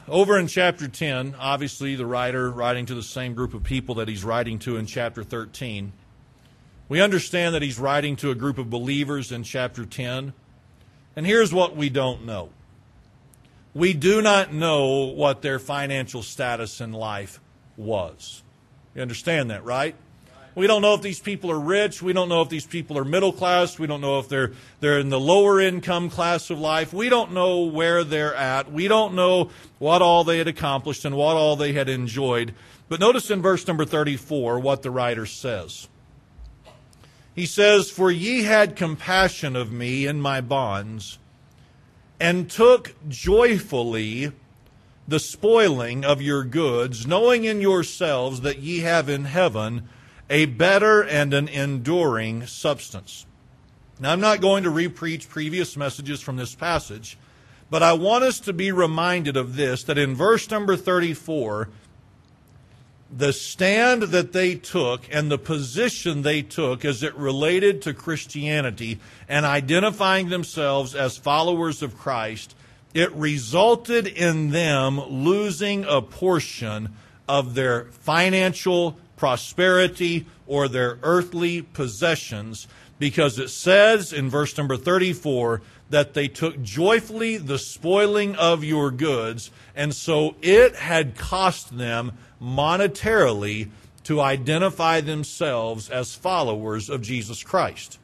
Over 0.08 0.38
in 0.38 0.48
chapter 0.48 0.88
10, 0.88 1.36
obviously 1.40 1.96
the 1.96 2.06
writer 2.06 2.52
writing 2.52 2.86
to 2.88 2.96
the 2.96 3.04
same 3.04 3.34
group 3.34 3.54
of 3.54 3.64
people 3.64 3.96
that 3.96 4.08
he's 4.08 4.24
writing 4.24 4.60
to 4.60 4.76
in 4.78 4.86
chapter 4.86 5.24
13. 5.24 5.94
We 6.90 7.02
understand 7.02 7.56
that 7.56 7.62
he's 7.62 7.80
writing 7.80 8.16
to 8.18 8.30
a 8.30 8.36
group 8.36 8.58
of 8.58 8.70
believers 8.70 9.32
in 9.32 9.44
chapter 9.44 9.86
10. 9.86 10.34
And 11.16 11.26
here's 11.26 11.54
what 11.54 11.76
we 11.76 11.90
don't 11.90 12.26
know 12.26 12.50
we 13.74 13.94
do 13.94 14.22
not 14.22 14.54
know 14.54 15.06
what 15.06 15.42
their 15.42 15.58
financial 15.58 16.22
status 16.22 16.80
in 16.80 16.92
life 16.92 17.40
was. 17.76 18.44
You 18.94 19.02
understand 19.02 19.50
that, 19.50 19.64
right? 19.64 19.96
We 20.56 20.68
don't 20.68 20.82
know 20.82 20.94
if 20.94 21.02
these 21.02 21.20
people 21.20 21.50
are 21.52 21.60
rich. 21.60 22.02
We 22.02 22.14
don't 22.14 22.30
know 22.30 22.42
if 22.42 22.50
these 22.50 22.66
people 22.66 22.98
are 22.98 23.06
middle 23.06 23.34
class. 23.34 23.80
We 23.80 23.88
don't 23.88 24.02
know 24.02 24.20
if 24.20 24.30
they're, 24.30 24.52
they're 24.82 25.00
in 25.00 25.10
the 25.10 25.20
lower 25.20 25.60
income 25.60 26.10
class 26.10 26.50
of 26.50 26.60
life. 26.60 26.94
We 26.94 27.10
don't 27.10 27.32
know 27.32 27.64
where 27.64 28.04
they're 28.04 28.36
at. 28.36 28.72
We 28.72 28.88
don't 28.88 29.16
know 29.16 29.50
what 29.80 30.02
all 30.02 30.24
they 30.24 30.38
had 30.38 30.48
accomplished 30.48 31.06
and 31.06 31.16
what 31.16 31.36
all 31.36 31.56
they 31.56 31.74
had 31.74 31.90
enjoyed. 31.90 32.54
But 32.88 33.00
notice 33.00 33.32
in 33.32 33.42
verse 33.42 33.68
number 33.68 33.86
34 33.86 34.60
what 34.60 34.84
the 34.84 34.92
writer 34.92 35.26
says. 35.26 35.88
He 37.34 37.48
says, 37.48 37.90
For 37.90 38.12
ye 38.12 38.44
had 38.44 38.76
compassion 38.76 39.56
of 39.56 39.72
me 39.72 40.06
in 40.06 40.22
my 40.22 40.40
bonds, 40.40 41.18
and 42.20 42.50
took 42.50 42.94
joyfully 43.10 44.32
the 45.08 45.20
spoiling 45.20 46.06
of 46.06 46.22
your 46.22 46.44
goods, 46.44 47.08
knowing 47.08 47.44
in 47.44 47.60
yourselves 47.60 48.42
that 48.42 48.60
ye 48.60 48.82
have 48.82 49.10
in 49.10 49.26
heaven 49.26 49.90
a 50.34 50.46
better 50.48 51.04
and 51.04 51.32
an 51.32 51.48
enduring 51.48 52.48
substance. 52.48 53.28
Now, 54.00 54.12
I'm 54.12 54.20
not 54.20 54.42
going 54.42 54.64
to 54.64 54.72
repreach 54.72 55.30
previous 55.30 55.78
messages 55.78 56.22
from 56.22 56.38
this 56.38 56.56
passage, 56.56 57.20
but 57.70 57.84
I 57.84 57.94
want 57.94 58.24
us 58.24 58.40
to 58.42 58.52
be 58.52 58.72
reminded 58.72 59.38
of 59.38 59.56
this 59.56 59.84
that 59.84 60.00
in 60.00 60.16
verse 60.16 60.50
number 60.50 60.76
34, 60.76 61.70
the 63.16 63.32
stand 63.32 64.02
that 64.02 64.34
they 64.34 64.56
took 64.56 65.04
and 65.12 65.30
the 65.30 65.38
position 65.38 66.24
they 66.24 66.42
took 66.42 66.84
as 66.84 67.04
it 67.04 67.14
related 67.14 67.84
to 67.84 67.94
Christianity 67.94 69.00
and 69.30 69.46
identifying 69.46 70.30
themselves 70.30 70.96
as 70.96 71.16
followers 71.16 71.84
of 71.84 71.96
Christ, 71.96 72.56
it 72.96 73.12
resulted 73.12 74.08
in 74.08 74.50
them 74.50 75.00
losing 75.00 75.86
a 75.86 76.02
portion 76.02 76.96
of 77.30 77.54
their 77.54 77.86
financial 77.92 78.98
prosperity 79.24 80.26
or 80.48 80.68
their 80.68 81.00
earthly 81.02 81.62
possessions 81.62 82.68
because 83.00 83.40
it 83.40 83.48
says 83.48 84.12
in 84.12 84.30
verse 84.30 84.58
number 84.58 84.76
34 84.76 85.62
that 85.92 86.14
they 86.14 86.28
took 86.28 86.62
joyfully 86.62 87.38
the 87.38 87.58
spoiling 87.58 88.36
of 88.36 88.66
your 88.66 88.92
goods, 88.92 89.50
and 89.78 89.96
so 89.96 90.36
it 90.42 90.76
had 90.76 91.16
cost 91.16 91.78
them 91.78 92.12
monetarily 92.42 93.70
to 94.04 94.20
identify 94.20 95.00
themselves 95.00 95.90
as 95.90 96.14
followers 96.14 96.90
of 96.90 97.02
Jesus 97.02 97.44
Christ. 97.44 98.00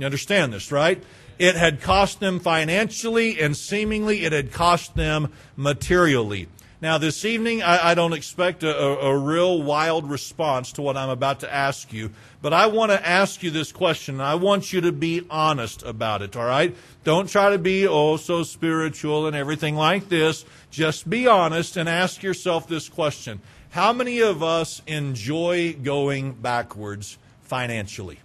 You 0.00 0.06
understand 0.06 0.52
this, 0.52 0.72
right? 0.72 1.00
It 1.38 1.54
had 1.54 1.80
cost 1.80 2.18
them 2.18 2.40
financially, 2.40 3.40
and 3.40 3.56
seemingly 3.56 4.24
it 4.24 4.32
had 4.32 4.50
cost 4.50 4.96
them 4.96 5.32
materially. 5.54 6.48
Now, 6.82 6.98
this 6.98 7.24
evening, 7.24 7.62
I, 7.62 7.92
I 7.92 7.94
don't 7.94 8.12
expect 8.12 8.62
a, 8.62 8.78
a, 8.78 8.96
a, 9.12 9.18
real 9.18 9.62
wild 9.62 10.10
response 10.10 10.72
to 10.72 10.82
what 10.82 10.94
I'm 10.94 11.08
about 11.08 11.40
to 11.40 11.52
ask 11.52 11.90
you, 11.90 12.10
but 12.42 12.52
I 12.52 12.66
want 12.66 12.92
to 12.92 13.06
ask 13.06 13.42
you 13.42 13.50
this 13.50 13.72
question, 13.72 14.20
I 14.20 14.34
want 14.34 14.74
you 14.74 14.82
to 14.82 14.92
be 14.92 15.26
honest 15.30 15.82
about 15.84 16.20
it, 16.20 16.36
all 16.36 16.44
right? 16.44 16.76
Don't 17.02 17.30
try 17.30 17.48
to 17.48 17.58
be, 17.58 17.86
oh, 17.86 18.18
so 18.18 18.42
spiritual 18.42 19.26
and 19.26 19.34
everything 19.34 19.74
like 19.74 20.10
this. 20.10 20.44
Just 20.70 21.08
be 21.08 21.26
honest 21.26 21.78
and 21.78 21.88
ask 21.88 22.22
yourself 22.22 22.68
this 22.68 22.90
question 22.90 23.40
How 23.70 23.94
many 23.94 24.20
of 24.20 24.42
us 24.42 24.82
enjoy 24.86 25.72
going 25.82 26.34
backwards 26.34 27.16
financially? 27.40 28.18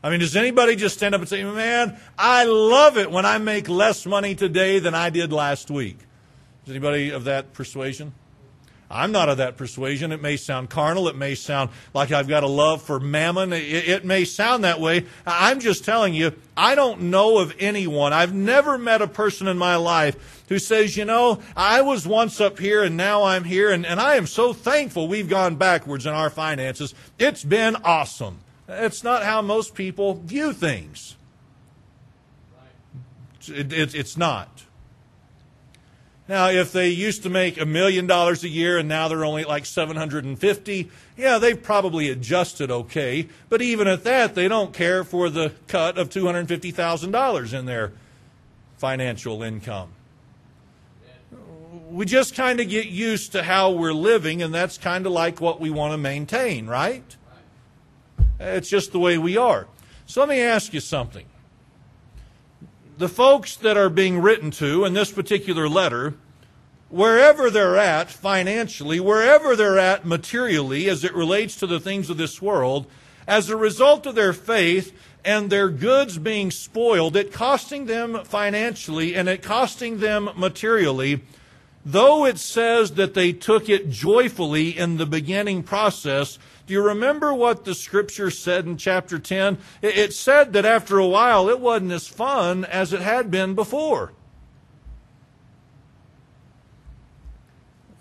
I 0.00 0.10
mean, 0.10 0.20
does 0.20 0.36
anybody 0.36 0.76
just 0.76 0.96
stand 0.96 1.16
up 1.16 1.20
and 1.22 1.28
say, 1.28 1.42
man, 1.42 1.98
I 2.16 2.44
love 2.44 2.96
it 2.96 3.10
when 3.10 3.26
I 3.26 3.38
make 3.38 3.68
less 3.68 4.06
money 4.06 4.36
today 4.36 4.78
than 4.78 4.94
I 4.94 5.10
did 5.10 5.32
last 5.32 5.72
week? 5.72 5.98
Is 6.70 6.76
anybody 6.76 7.10
of 7.10 7.24
that 7.24 7.52
persuasion? 7.52 8.12
I'm 8.88 9.10
not 9.10 9.28
of 9.28 9.38
that 9.38 9.56
persuasion. 9.56 10.12
It 10.12 10.22
may 10.22 10.36
sound 10.36 10.70
carnal. 10.70 11.08
It 11.08 11.16
may 11.16 11.34
sound 11.34 11.70
like 11.94 12.12
I've 12.12 12.28
got 12.28 12.44
a 12.44 12.48
love 12.48 12.80
for 12.80 13.00
mammon. 13.00 13.52
It, 13.52 13.88
it, 13.88 14.04
may 14.04 14.24
sound 14.24 14.62
that 14.62 14.78
way. 14.78 15.06
I'm 15.26 15.58
just 15.58 15.84
telling 15.84 16.14
you, 16.14 16.32
I 16.56 16.76
don't 16.76 17.02
know 17.02 17.38
of 17.38 17.56
anyone. 17.58 18.12
I've 18.12 18.32
never 18.32 18.78
met 18.78 19.02
a 19.02 19.08
person 19.08 19.48
in 19.48 19.58
my 19.58 19.74
life 19.74 20.44
who 20.48 20.60
says, 20.60 20.96
you 20.96 21.04
know, 21.04 21.40
I 21.56 21.82
was 21.82 22.06
once 22.06 22.40
up 22.40 22.60
here 22.60 22.84
and 22.84 22.96
now 22.96 23.24
I'm 23.24 23.42
here, 23.42 23.72
and, 23.72 23.84
and 23.84 23.98
I 23.98 24.14
am 24.14 24.28
so 24.28 24.52
thankful 24.52 25.08
we've 25.08 25.28
gone 25.28 25.56
backwards 25.56 26.06
in 26.06 26.12
our 26.12 26.30
finances. 26.30 26.94
It's 27.18 27.42
been 27.42 27.74
awesome. 27.82 28.38
It's 28.68 29.02
not 29.02 29.24
how 29.24 29.42
most 29.42 29.74
people 29.74 30.14
view 30.14 30.52
things. 30.52 31.16
It, 33.48 33.72
it, 33.72 33.92
it's 33.92 34.16
not. 34.16 34.66
Now, 36.30 36.48
if 36.48 36.70
they 36.70 36.90
used 36.90 37.24
to 37.24 37.28
make 37.28 37.60
a 37.60 37.66
million 37.66 38.06
dollars 38.06 38.44
a 38.44 38.48
year 38.48 38.78
and 38.78 38.88
now 38.88 39.08
they're 39.08 39.24
only 39.24 39.42
like 39.42 39.66
750, 39.66 40.88
yeah, 41.16 41.38
they've 41.38 41.60
probably 41.60 42.08
adjusted 42.08 42.70
okay. 42.70 43.26
But 43.48 43.60
even 43.62 43.88
at 43.88 44.04
that, 44.04 44.36
they 44.36 44.46
don't 44.46 44.72
care 44.72 45.02
for 45.02 45.28
the 45.28 45.52
cut 45.66 45.98
of 45.98 46.08
$250,000 46.08 47.52
in 47.52 47.66
their 47.66 47.90
financial 48.76 49.42
income. 49.42 49.90
We 51.90 52.06
just 52.06 52.36
kind 52.36 52.60
of 52.60 52.68
get 52.68 52.86
used 52.86 53.32
to 53.32 53.42
how 53.42 53.72
we're 53.72 53.92
living, 53.92 54.40
and 54.40 54.54
that's 54.54 54.78
kind 54.78 55.06
of 55.06 55.12
like 55.12 55.40
what 55.40 55.58
we 55.58 55.68
want 55.68 55.94
to 55.94 55.98
maintain, 55.98 56.68
right? 56.68 57.16
It's 58.38 58.68
just 58.68 58.92
the 58.92 59.00
way 59.00 59.18
we 59.18 59.36
are. 59.36 59.66
So 60.06 60.20
let 60.20 60.28
me 60.28 60.40
ask 60.40 60.72
you 60.72 60.78
something 60.78 61.26
the 63.00 63.08
folks 63.08 63.56
that 63.56 63.78
are 63.78 63.88
being 63.88 64.20
written 64.20 64.50
to 64.50 64.84
in 64.84 64.92
this 64.92 65.10
particular 65.10 65.66
letter, 65.66 66.12
wherever 66.90 67.48
they're 67.48 67.78
at 67.78 68.10
financially, 68.10 69.00
wherever 69.00 69.56
they're 69.56 69.78
at 69.78 70.04
materially 70.04 70.86
as 70.86 71.02
it 71.02 71.14
relates 71.14 71.56
to 71.56 71.66
the 71.66 71.80
things 71.80 72.10
of 72.10 72.18
this 72.18 72.42
world, 72.42 72.86
as 73.26 73.48
a 73.48 73.56
result 73.56 74.04
of 74.04 74.14
their 74.14 74.34
faith 74.34 74.92
and 75.24 75.48
their 75.48 75.70
goods 75.70 76.18
being 76.18 76.50
spoiled, 76.50 77.16
it 77.16 77.32
costing 77.32 77.86
them 77.86 78.22
financially 78.24 79.14
and 79.14 79.30
it 79.30 79.42
costing 79.42 80.00
them 80.00 80.28
materially, 80.36 81.22
though 81.86 82.26
it 82.26 82.36
says 82.36 82.92
that 82.92 83.14
they 83.14 83.32
took 83.32 83.70
it 83.70 83.88
joyfully 83.88 84.76
in 84.76 84.98
the 84.98 85.06
beginning 85.06 85.62
process, 85.62 86.38
do 86.70 86.74
you 86.74 86.82
remember 86.82 87.34
what 87.34 87.64
the 87.64 87.74
scripture 87.74 88.30
said 88.30 88.64
in 88.64 88.76
chapter 88.76 89.18
10? 89.18 89.58
It 89.82 90.14
said 90.14 90.52
that 90.52 90.64
after 90.64 90.98
a 90.98 91.06
while 91.06 91.48
it 91.48 91.58
wasn't 91.58 91.90
as 91.90 92.06
fun 92.06 92.64
as 92.64 92.92
it 92.92 93.00
had 93.00 93.28
been 93.28 93.56
before. 93.56 94.12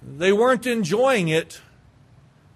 They 0.04 0.32
weren't 0.32 0.68
enjoying 0.68 1.30
it 1.30 1.62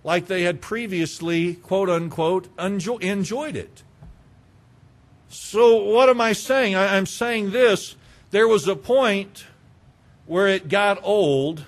like 0.04 0.28
they 0.28 0.44
had 0.44 0.62
previously, 0.62 1.56
quote 1.56 1.90
unquote, 1.90 2.48
enjoyed 2.60 3.56
it. 3.56 3.82
So, 5.30 5.78
what 5.78 6.10
am 6.10 6.22
I 6.22 6.34
saying? 6.34 6.76
I'm 6.76 7.08
saying 7.08 7.50
this. 7.50 7.96
There 8.30 8.48
was 8.48 8.68
a 8.68 8.76
point 8.76 9.46
where 10.28 10.48
it 10.48 10.70
got 10.70 11.00
old 11.02 11.66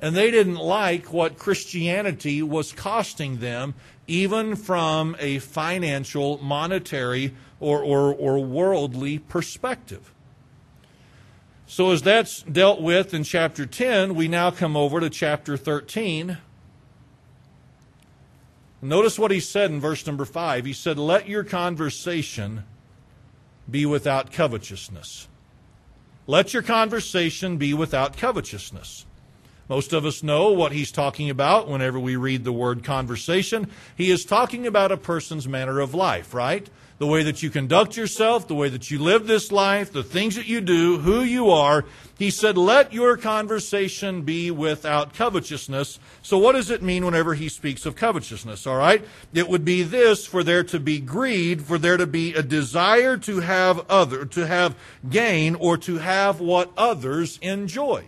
and 0.00 0.14
they 0.14 0.30
didn't 0.30 0.56
like 0.56 1.12
what 1.12 1.38
Christianity 1.38 2.42
was 2.42 2.72
costing 2.72 3.38
them, 3.38 3.74
even 4.06 4.54
from 4.54 5.16
a 5.18 5.38
financial, 5.40 6.38
monetary, 6.38 7.34
or, 7.60 7.82
or, 7.82 8.14
or 8.14 8.44
worldly 8.44 9.18
perspective. 9.18 10.12
So, 11.66 11.90
as 11.90 12.00
that's 12.00 12.42
dealt 12.42 12.80
with 12.80 13.12
in 13.12 13.24
chapter 13.24 13.66
10, 13.66 14.14
we 14.14 14.28
now 14.28 14.50
come 14.50 14.76
over 14.76 15.00
to 15.00 15.10
chapter 15.10 15.56
13. 15.56 16.38
Notice 18.80 19.18
what 19.18 19.30
he 19.30 19.40
said 19.40 19.70
in 19.70 19.80
verse 19.80 20.06
number 20.06 20.24
5. 20.24 20.64
He 20.64 20.72
said, 20.72 20.98
Let 20.98 21.28
your 21.28 21.44
conversation 21.44 22.64
be 23.70 23.84
without 23.84 24.32
covetousness. 24.32 25.28
Let 26.26 26.54
your 26.54 26.62
conversation 26.62 27.56
be 27.56 27.74
without 27.74 28.16
covetousness. 28.16 29.04
Most 29.68 29.92
of 29.92 30.06
us 30.06 30.22
know 30.22 30.50
what 30.50 30.72
he's 30.72 30.90
talking 30.90 31.28
about 31.28 31.68
whenever 31.68 32.00
we 32.00 32.16
read 32.16 32.44
the 32.44 32.52
word 32.52 32.82
conversation. 32.82 33.70
He 33.96 34.10
is 34.10 34.24
talking 34.24 34.66
about 34.66 34.92
a 34.92 34.96
person's 34.96 35.46
manner 35.46 35.78
of 35.80 35.92
life, 35.94 36.32
right? 36.32 36.68
The 36.96 37.06
way 37.06 37.22
that 37.22 37.42
you 37.42 37.50
conduct 37.50 37.96
yourself, 37.96 38.48
the 38.48 38.54
way 38.54 38.70
that 38.70 38.90
you 38.90 38.98
live 38.98 39.26
this 39.26 39.52
life, 39.52 39.92
the 39.92 40.02
things 40.02 40.34
that 40.36 40.48
you 40.48 40.60
do, 40.60 40.98
who 40.98 41.20
you 41.20 41.50
are. 41.50 41.84
He 42.18 42.30
said, 42.30 42.56
let 42.56 42.92
your 42.92 43.16
conversation 43.16 44.22
be 44.22 44.50
without 44.50 45.14
covetousness. 45.14 46.00
So 46.22 46.38
what 46.38 46.52
does 46.52 46.70
it 46.70 46.82
mean 46.82 47.04
whenever 47.04 47.34
he 47.34 47.48
speaks 47.48 47.86
of 47.86 47.94
covetousness? 47.94 48.66
All 48.66 48.76
right. 48.76 49.04
It 49.32 49.48
would 49.48 49.64
be 49.64 49.84
this, 49.84 50.26
for 50.26 50.42
there 50.42 50.64
to 50.64 50.80
be 50.80 50.98
greed, 50.98 51.62
for 51.62 51.78
there 51.78 51.98
to 51.98 52.06
be 52.06 52.34
a 52.34 52.42
desire 52.42 53.16
to 53.18 53.40
have 53.40 53.88
other, 53.88 54.24
to 54.24 54.46
have 54.46 54.74
gain 55.08 55.54
or 55.54 55.76
to 55.76 55.98
have 55.98 56.40
what 56.40 56.72
others 56.76 57.38
enjoy. 57.42 58.06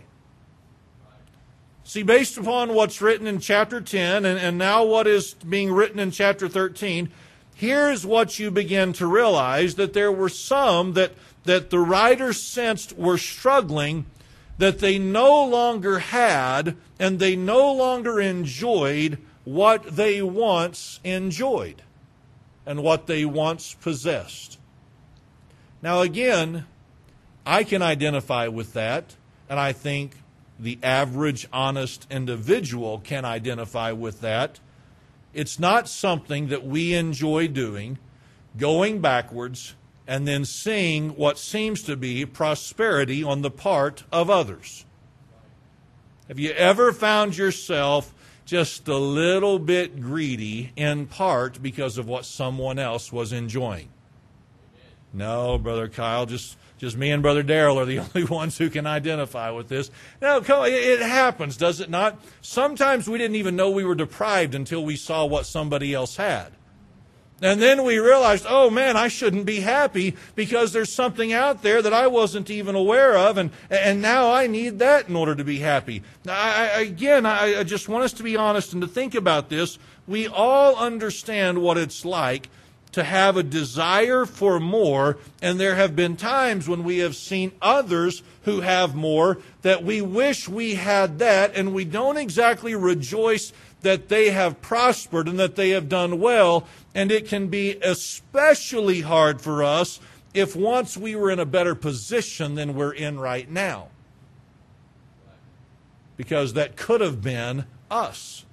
See, 1.90 2.04
based 2.04 2.38
upon 2.38 2.72
what's 2.72 3.00
written 3.02 3.26
in 3.26 3.40
chapter 3.40 3.80
10 3.80 4.24
and, 4.24 4.38
and 4.38 4.56
now 4.56 4.84
what 4.84 5.08
is 5.08 5.34
being 5.34 5.72
written 5.72 5.98
in 5.98 6.12
chapter 6.12 6.48
13, 6.48 7.10
here's 7.56 8.06
what 8.06 8.38
you 8.38 8.52
begin 8.52 8.92
to 8.92 9.08
realize 9.08 9.74
that 9.74 9.92
there 9.92 10.12
were 10.12 10.28
some 10.28 10.92
that, 10.92 11.14
that 11.46 11.70
the 11.70 11.80
writer 11.80 12.32
sensed 12.32 12.96
were 12.96 13.18
struggling, 13.18 14.06
that 14.56 14.78
they 14.78 15.00
no 15.00 15.44
longer 15.44 15.98
had 15.98 16.76
and 17.00 17.18
they 17.18 17.34
no 17.34 17.72
longer 17.72 18.20
enjoyed 18.20 19.18
what 19.42 19.96
they 19.96 20.22
once 20.22 21.00
enjoyed 21.02 21.82
and 22.64 22.84
what 22.84 23.08
they 23.08 23.24
once 23.24 23.74
possessed. 23.74 24.60
Now, 25.82 26.02
again, 26.02 26.66
I 27.44 27.64
can 27.64 27.82
identify 27.82 28.46
with 28.46 28.74
that, 28.74 29.16
and 29.48 29.58
I 29.58 29.72
think 29.72 30.19
the 30.60 30.78
average 30.82 31.48
honest 31.52 32.06
individual 32.10 32.98
can 32.98 33.24
identify 33.24 33.92
with 33.92 34.20
that. 34.20 34.60
It's 35.32 35.58
not 35.58 35.88
something 35.88 36.48
that 36.48 36.64
we 36.64 36.94
enjoy 36.94 37.48
doing, 37.48 37.98
going 38.56 39.00
backwards 39.00 39.74
and 40.06 40.26
then 40.26 40.44
seeing 40.44 41.10
what 41.10 41.38
seems 41.38 41.82
to 41.84 41.96
be 41.96 42.26
prosperity 42.26 43.22
on 43.22 43.42
the 43.42 43.50
part 43.50 44.02
of 44.12 44.28
others. 44.28 44.84
Have 46.28 46.38
you 46.38 46.50
ever 46.50 46.92
found 46.92 47.36
yourself 47.36 48.12
just 48.44 48.88
a 48.88 48.96
little 48.96 49.58
bit 49.58 50.00
greedy 50.00 50.72
in 50.74 51.06
part 51.06 51.62
because 51.62 51.96
of 51.96 52.08
what 52.08 52.24
someone 52.24 52.78
else 52.78 53.12
was 53.12 53.32
enjoying? 53.32 53.88
No, 55.12 55.58
Brother 55.58 55.88
Kyle, 55.88 56.26
just 56.26 56.56
just 56.80 56.96
me 56.96 57.10
and 57.10 57.22
Brother 57.22 57.42
Darrell 57.42 57.78
are 57.78 57.84
the 57.84 57.98
only 58.14 58.24
ones 58.24 58.56
who 58.56 58.70
can 58.70 58.86
identify 58.86 59.50
with 59.50 59.68
this. 59.68 59.90
No, 60.22 60.42
it 60.64 61.00
happens, 61.00 61.58
does 61.58 61.78
it 61.78 61.90
not? 61.90 62.18
Sometimes 62.40 63.06
we 63.06 63.18
didn't 63.18 63.36
even 63.36 63.54
know 63.54 63.70
we 63.70 63.84
were 63.84 63.94
deprived 63.94 64.54
until 64.54 64.82
we 64.82 64.96
saw 64.96 65.26
what 65.26 65.44
somebody 65.44 65.92
else 65.92 66.16
had. 66.16 66.52
And 67.42 67.60
then 67.60 67.84
we 67.84 67.98
realized, 67.98 68.46
oh 68.48 68.70
man, 68.70 68.96
I 68.96 69.08
shouldn't 69.08 69.46
be 69.46 69.60
happy 69.60 70.16
because 70.34 70.72
there's 70.72 70.92
something 70.92 71.32
out 71.32 71.62
there 71.62 71.82
that 71.82 71.92
I 71.92 72.06
wasn't 72.06 72.50
even 72.50 72.74
aware 72.74 73.16
of, 73.16 73.36
and, 73.36 73.50
and 73.70 74.02
now 74.02 74.30
I 74.30 74.46
need 74.46 74.78
that 74.78 75.08
in 75.08 75.16
order 75.16 75.34
to 75.34 75.44
be 75.44 75.58
happy. 75.58 76.02
I, 76.26 76.80
again, 76.80 77.24
I 77.26 77.62
just 77.62 77.88
want 77.88 78.04
us 78.04 78.12
to 78.14 78.22
be 78.22 78.36
honest 78.36 78.72
and 78.72 78.82
to 78.82 78.88
think 78.88 79.14
about 79.14 79.48
this. 79.48 79.78
We 80.06 80.28
all 80.28 80.76
understand 80.76 81.62
what 81.62 81.78
it's 81.78 82.04
like 82.04 82.48
to 82.92 83.04
have 83.04 83.36
a 83.36 83.42
desire 83.42 84.26
for 84.26 84.58
more, 84.58 85.18
and 85.40 85.60
there 85.60 85.76
have 85.76 85.94
been 85.94 86.16
times 86.16 86.68
when 86.68 86.82
we 86.82 86.98
have 86.98 87.14
seen 87.14 87.52
others 87.62 88.22
who 88.42 88.60
have 88.60 88.94
more 88.94 89.38
that 89.62 89.84
we 89.84 90.00
wish 90.00 90.48
we 90.48 90.74
had 90.74 91.18
that, 91.20 91.54
and 91.54 91.72
we 91.72 91.84
don't 91.84 92.16
exactly 92.16 92.74
rejoice 92.74 93.52
that 93.82 94.08
they 94.08 94.30
have 94.30 94.60
prospered 94.60 95.28
and 95.28 95.38
that 95.38 95.56
they 95.56 95.70
have 95.70 95.88
done 95.88 96.18
well, 96.18 96.66
and 96.94 97.12
it 97.12 97.28
can 97.28 97.48
be 97.48 97.78
especially 97.82 99.02
hard 99.02 99.40
for 99.40 99.62
us 99.62 100.00
if 100.34 100.54
once 100.54 100.96
we 100.96 101.16
were 101.16 101.30
in 101.30 101.40
a 101.40 101.46
better 101.46 101.74
position 101.74 102.54
than 102.54 102.74
we're 102.74 102.92
in 102.92 103.18
right 103.18 103.50
now. 103.50 103.88
Because 106.16 106.52
that 106.52 106.76
could 106.76 107.00
have 107.00 107.22
been 107.22 107.64
us, 107.90 108.44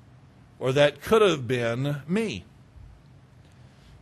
or 0.60 0.72
that 0.72 1.02
could 1.02 1.22
have 1.22 1.48
been 1.48 1.98
me. 2.08 2.46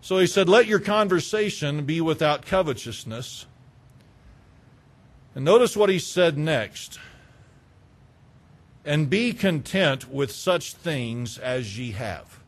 So 0.05 0.19
he 0.19 0.27
said, 0.27 0.47
Let 0.47 0.67
your 0.67 0.79
conversation 0.79 1.83
be 1.83 1.99
without 1.99 2.45
covetousness. 2.45 3.47
And 5.33 5.43
notice 5.43 5.75
what 5.75 5.89
he 5.89 5.97
said 5.97 6.37
next. 6.37 6.99
And 8.85 9.09
be 9.09 9.33
content 9.33 10.07
with 10.07 10.31
such 10.31 10.73
things 10.75 11.39
as 11.39 11.79
ye 11.79 11.93
have. 11.93 12.39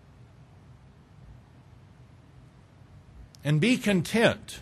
And 3.43 3.59
be 3.59 3.77
content 3.77 4.61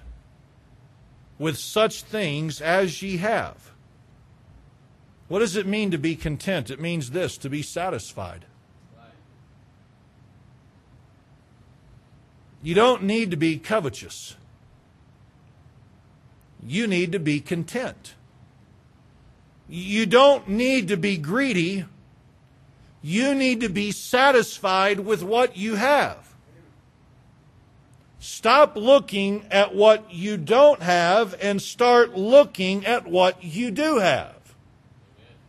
with 1.37 1.57
such 1.57 2.01
things 2.01 2.61
as 2.61 3.01
ye 3.01 3.17
have. 3.17 3.71
What 5.27 5.39
does 5.39 5.57
it 5.57 5.67
mean 5.67 5.91
to 5.91 5.97
be 5.97 6.15
content? 6.15 6.71
It 6.71 6.79
means 6.79 7.11
this 7.11 7.37
to 7.39 7.49
be 7.49 7.61
satisfied. 7.61 8.45
You 12.65 12.73
don't 12.73 13.03
need 13.03 13.29
to 13.29 13.37
be 13.37 13.59
covetous. 13.59 14.35
You 16.65 16.87
need 16.87 17.11
to 17.11 17.19
be 17.19 17.39
content. 17.39 18.15
You 19.69 20.07
don't 20.07 20.49
need 20.49 20.87
to 20.87 20.97
be 20.97 21.15
greedy. 21.15 21.85
You 23.03 23.35
need 23.35 23.61
to 23.61 23.69
be 23.69 23.91
satisfied 23.91 25.01
with 25.01 25.21
what 25.21 25.55
you 25.55 25.75
have. 25.75 26.33
Stop 28.17 28.75
looking 28.75 29.45
at 29.51 29.75
what 29.75 30.11
you 30.11 30.35
don't 30.35 30.81
have 30.81 31.35
and 31.39 31.61
start 31.61 32.17
looking 32.17 32.83
at 32.83 33.05
what 33.05 33.43
you 33.43 33.69
do 33.69 33.99
have. 33.99 34.55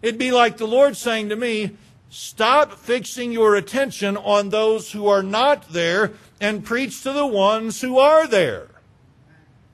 It'd 0.03 0.19
be 0.19 0.33
like 0.33 0.59
the 0.59 0.69
Lord 0.69 0.99
saying 0.99 1.31
to 1.31 1.37
me, 1.37 1.79
Stop 2.09 2.73
fixing 2.73 3.33
your 3.33 3.57
attention 3.57 4.17
on 4.17 4.51
those 4.51 4.93
who 4.93 5.07
are 5.09 5.23
not 5.23 5.69
there 5.71 6.13
and 6.41 6.65
preach 6.65 7.03
to 7.03 7.13
the 7.13 7.27
ones 7.27 7.81
who 7.81 7.99
are 7.99 8.27
there. 8.27 8.69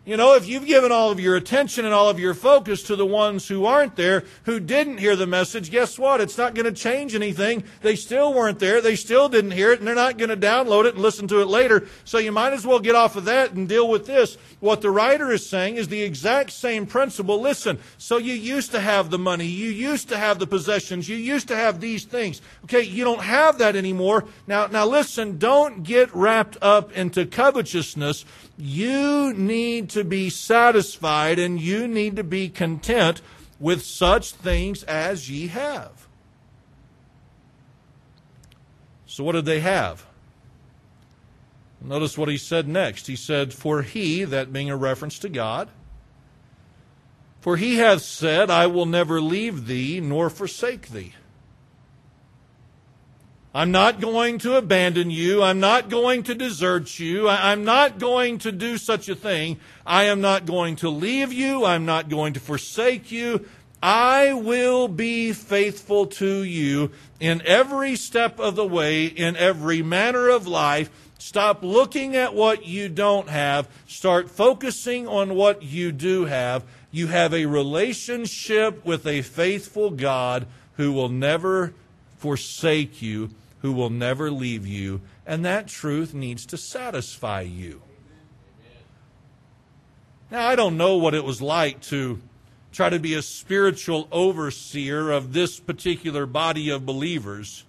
You 0.04 0.16
know, 0.16 0.34
if 0.34 0.48
you've 0.48 0.66
given 0.66 0.90
all 0.90 1.12
of 1.12 1.20
your 1.20 1.36
attention 1.36 1.84
and 1.84 1.94
all 1.94 2.08
of 2.08 2.18
your 2.18 2.34
focus 2.34 2.82
to 2.84 2.96
the 2.96 3.06
ones 3.06 3.46
who 3.46 3.66
aren't 3.66 3.94
there, 3.94 4.24
who 4.42 4.58
didn't 4.58 4.98
hear 4.98 5.14
the 5.14 5.28
message, 5.28 5.70
guess 5.70 5.96
what? 5.96 6.20
It's 6.20 6.36
not 6.36 6.56
going 6.56 6.64
to 6.64 6.72
change 6.72 7.14
anything. 7.14 7.62
They 7.82 7.94
still 7.94 8.34
weren't 8.34 8.58
there. 8.58 8.80
They 8.80 8.96
still 8.96 9.28
didn't 9.28 9.52
hear 9.52 9.70
it, 9.70 9.78
and 9.78 9.86
they're 9.86 9.94
not 9.94 10.18
going 10.18 10.30
to 10.30 10.36
download 10.36 10.86
it 10.86 10.94
and 10.94 11.02
listen 11.04 11.28
to 11.28 11.40
it 11.40 11.46
later. 11.46 11.86
So 12.04 12.18
you 12.18 12.32
might 12.32 12.52
as 12.52 12.66
well 12.66 12.80
get 12.80 12.96
off 12.96 13.14
of 13.14 13.26
that 13.26 13.52
and 13.52 13.68
deal 13.68 13.88
with 13.88 14.04
this. 14.04 14.38
What 14.58 14.80
the 14.80 14.90
writer 14.90 15.30
is 15.30 15.48
saying 15.48 15.76
is 15.76 15.86
the 15.86 16.02
exact 16.02 16.50
same 16.50 16.84
principle. 16.84 17.40
Listen, 17.40 17.78
so 17.96 18.16
you 18.16 18.34
used 18.34 18.72
to 18.72 18.80
have 18.80 19.08
the 19.08 19.20
money. 19.20 19.46
You 19.46 19.70
used 19.70 20.08
to 20.08 20.18
have 20.18 20.40
the 20.40 20.48
possessions. 20.48 21.08
You 21.08 21.16
used 21.16 21.46
to 21.46 21.54
have 21.54 21.80
these 21.80 22.04
things. 22.06 22.42
Okay, 22.64 22.82
you 22.82 23.04
don't 23.04 23.22
have 23.22 23.58
that 23.58 23.76
anymore. 23.76 24.24
Now, 24.48 24.66
now 24.66 24.84
listen, 24.84 25.38
don't 25.38 25.84
get 25.84 26.12
wrapped 26.12 26.58
up 26.60 26.90
into 26.90 27.24
covetousness 27.24 28.24
you 28.56 29.32
need 29.34 29.90
to 29.90 30.04
be 30.04 30.30
satisfied 30.30 31.38
and 31.38 31.60
you 31.60 31.88
need 31.88 32.16
to 32.16 32.24
be 32.24 32.48
content 32.48 33.22
with 33.58 33.82
such 33.82 34.32
things 34.32 34.82
as 34.84 35.30
ye 35.30 35.48
have. 35.48 36.08
So, 39.06 39.24
what 39.24 39.32
did 39.32 39.44
they 39.44 39.60
have? 39.60 40.06
Notice 41.80 42.16
what 42.16 42.28
he 42.28 42.38
said 42.38 42.68
next. 42.68 43.06
He 43.08 43.16
said, 43.16 43.52
For 43.52 43.82
he, 43.82 44.24
that 44.24 44.52
being 44.52 44.70
a 44.70 44.76
reference 44.76 45.18
to 45.20 45.28
God, 45.28 45.68
for 47.40 47.56
he 47.56 47.76
hath 47.76 48.02
said, 48.02 48.50
I 48.50 48.68
will 48.68 48.86
never 48.86 49.20
leave 49.20 49.66
thee 49.66 50.00
nor 50.00 50.30
forsake 50.30 50.90
thee. 50.90 51.14
I'm 53.54 53.70
not 53.70 54.00
going 54.00 54.38
to 54.38 54.56
abandon 54.56 55.10
you. 55.10 55.42
I'm 55.42 55.60
not 55.60 55.90
going 55.90 56.22
to 56.22 56.34
desert 56.34 56.98
you. 56.98 57.28
I'm 57.28 57.64
not 57.64 57.98
going 57.98 58.38
to 58.38 58.52
do 58.52 58.78
such 58.78 59.10
a 59.10 59.14
thing. 59.14 59.58
I 59.84 60.04
am 60.04 60.22
not 60.22 60.46
going 60.46 60.76
to 60.76 60.88
leave 60.88 61.34
you. 61.34 61.66
I'm 61.66 61.84
not 61.84 62.08
going 62.08 62.32
to 62.32 62.40
forsake 62.40 63.12
you. 63.12 63.46
I 63.82 64.32
will 64.32 64.88
be 64.88 65.34
faithful 65.34 66.06
to 66.06 66.42
you 66.44 66.92
in 67.20 67.42
every 67.44 67.94
step 67.96 68.40
of 68.40 68.56
the 68.56 68.66
way, 68.66 69.04
in 69.04 69.36
every 69.36 69.82
manner 69.82 70.30
of 70.30 70.46
life. 70.46 70.88
Stop 71.18 71.62
looking 71.62 72.16
at 72.16 72.34
what 72.34 72.64
you 72.64 72.88
don't 72.88 73.28
have. 73.28 73.68
Start 73.86 74.30
focusing 74.30 75.06
on 75.06 75.34
what 75.34 75.62
you 75.62 75.92
do 75.92 76.24
have. 76.24 76.64
You 76.90 77.08
have 77.08 77.34
a 77.34 77.44
relationship 77.44 78.82
with 78.84 79.06
a 79.06 79.20
faithful 79.20 79.90
God 79.90 80.46
who 80.78 80.92
will 80.92 81.10
never 81.10 81.74
forsake 82.16 83.02
you 83.02 83.28
who 83.62 83.72
will 83.72 83.90
never 83.90 84.30
leave 84.30 84.66
you, 84.66 85.00
and 85.26 85.44
that 85.44 85.68
truth 85.68 86.12
needs 86.12 86.44
to 86.46 86.56
satisfy 86.56 87.40
you. 87.40 87.80
Now, 90.30 90.46
I 90.46 90.56
don't 90.56 90.76
know 90.76 90.96
what 90.96 91.14
it 91.14 91.24
was 91.24 91.40
like 91.42 91.80
to 91.82 92.20
try 92.72 92.88
to 92.88 92.98
be 92.98 93.14
a 93.14 93.22
spiritual 93.22 94.08
overseer 94.10 95.10
of 95.10 95.32
this 95.32 95.60
particular 95.60 96.26
body 96.26 96.70
of 96.70 96.86
believers. 96.86 97.64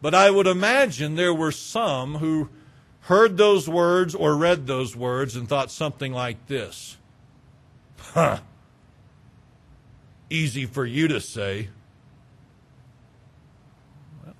But 0.00 0.14
I 0.14 0.30
would 0.30 0.46
imagine 0.46 1.16
there 1.16 1.34
were 1.34 1.52
some 1.52 2.16
who 2.16 2.48
heard 3.02 3.36
those 3.36 3.68
words 3.68 4.14
or 4.14 4.36
read 4.36 4.66
those 4.66 4.94
words 4.94 5.34
and 5.34 5.48
thought 5.48 5.70
something 5.70 6.12
like 6.12 6.46
this 6.46 6.96
Huh. 7.98 8.38
Easy 10.30 10.66
for 10.66 10.84
you 10.84 11.08
to 11.08 11.20
say. 11.20 11.70
Well, 14.24 14.34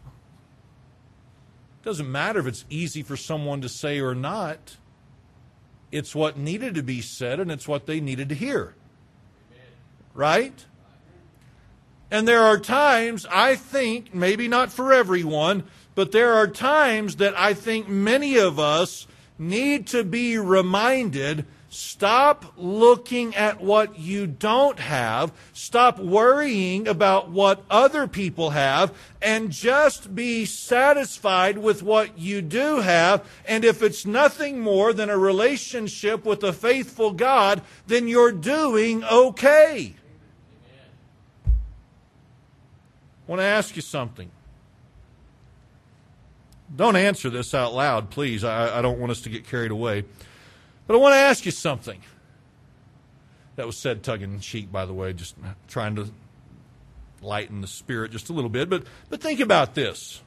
it 1.78 1.78
doesn't 1.89 2.13
matter 2.13 2.39
if 2.41 2.47
it's 2.47 2.67
easy 2.69 3.03
for 3.03 3.17
someone 3.17 3.63
to 3.63 3.69
say 3.69 3.99
or 3.99 4.15
not. 4.15 4.77
It's 5.91 6.15
what 6.15 6.37
needed 6.37 6.75
to 6.75 6.83
be 6.83 7.01
said 7.01 7.41
and 7.41 7.51
it's 7.51 7.67
what 7.67 7.87
they 7.87 7.99
needed 7.99 8.29
to 8.29 8.35
hear. 8.35 8.75
Right? 10.13 10.67
And 12.11 12.29
there 12.29 12.43
are 12.43 12.59
times, 12.59 13.25
I 13.31 13.57
think, 13.57 14.15
maybe 14.15 14.49
not 14.49 14.71
for 14.71 14.93
everyone, 14.93 15.65
but 15.95 16.13
there 16.13 16.35
are 16.35 16.47
times 16.47 17.17
that 17.17 17.35
I 17.39 17.55
think 17.55 17.89
many 17.89 18.37
of 18.37 18.59
us 18.59 19.07
need 19.39 19.87
to 19.87 20.05
be 20.05 20.37
reminded 20.37 21.47
Stop 21.71 22.55
looking 22.57 23.37
at 23.37 23.61
what 23.61 23.99
you 23.99 24.27
don't 24.27 24.79
have. 24.79 25.33
Stop 25.53 25.99
worrying 25.99 26.89
about 26.89 27.29
what 27.29 27.63
other 27.71 28.07
people 28.07 28.51
have 28.51 28.97
and 29.21 29.51
just 29.51 30.15
be 30.15 30.47
satisfied 30.47 31.59
with 31.59 31.83
what 31.83 32.19
you 32.19 32.41
do 32.41 32.81
have. 32.81 33.29
And 33.47 33.67
if 33.67 33.83
it's 33.83 34.07
nothing 34.07 34.61
more 34.61 34.95
than 34.95 35.11
a 35.11 35.19
relationship 35.19 36.25
with 36.25 36.43
a 36.43 36.55
faithful 36.55 37.13
God, 37.13 37.61
then 37.87 38.09
you're 38.09 38.33
doing 38.33 39.05
okay. 39.05 39.95
I 41.47 43.31
want 43.31 43.41
to 43.41 43.45
ask 43.45 43.77
you 43.77 43.83
something. 43.83 44.31
Don't 46.75 46.97
answer 46.97 47.29
this 47.29 47.53
out 47.53 47.75
loud, 47.75 48.09
please. 48.09 48.43
I, 48.43 48.79
I 48.79 48.83
don't 48.83 48.99
want 48.99 49.13
us 49.13 49.21
to 49.23 49.29
get 49.29 49.47
carried 49.47 49.71
away. 49.71 50.05
But 50.89 50.95
I 50.95 50.97
want 50.97 51.13
to 51.13 51.19
ask 51.19 51.45
you 51.45 51.53
something. 51.53 52.01
That 53.57 53.67
was 53.67 53.77
said 53.77 54.03
tongue 54.03 54.23
in 54.23 54.41
cheek, 54.41 54.73
by 54.73 54.87
the 54.87 54.95
way, 54.95 55.13
just 55.13 55.37
trying 55.69 55.95
to 55.97 56.11
lighten 57.21 57.61
the 57.61 57.67
spirit 57.67 58.11
just 58.11 58.31
a 58.31 58.33
little 58.33 58.49
bit. 58.49 58.71
But, 58.71 58.85
but 59.11 59.21
think 59.21 59.39
about 59.39 59.75
this. 59.75 60.23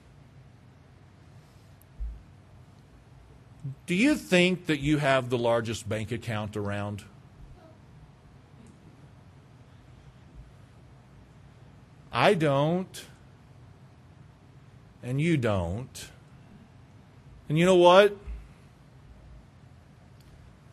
Do 3.87 3.95
you 3.95 4.15
think 4.15 4.67
that 4.67 4.81
you 4.81 4.99
have 4.99 5.29
the 5.29 5.37
largest 5.37 5.89
bank 5.89 6.11
account 6.11 6.55
around? 6.55 7.05
I 12.11 12.35
don't. 12.35 13.05
And 15.01 15.19
you 15.19 15.37
don't. 15.37 16.09
And 17.49 17.57
you 17.57 17.65
know 17.65 17.75
what? 17.75 18.15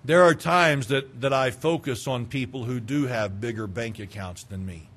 There 0.08 0.22
are 0.22 0.34
times 0.34 0.86
that, 0.86 1.20
that 1.20 1.34
I 1.34 1.50
focus 1.50 2.08
on 2.08 2.24
people 2.24 2.64
who 2.64 2.80
do 2.80 3.08
have 3.08 3.42
bigger 3.42 3.66
bank 3.66 3.98
accounts 3.98 4.42
than 4.42 4.64
me. 4.64 4.88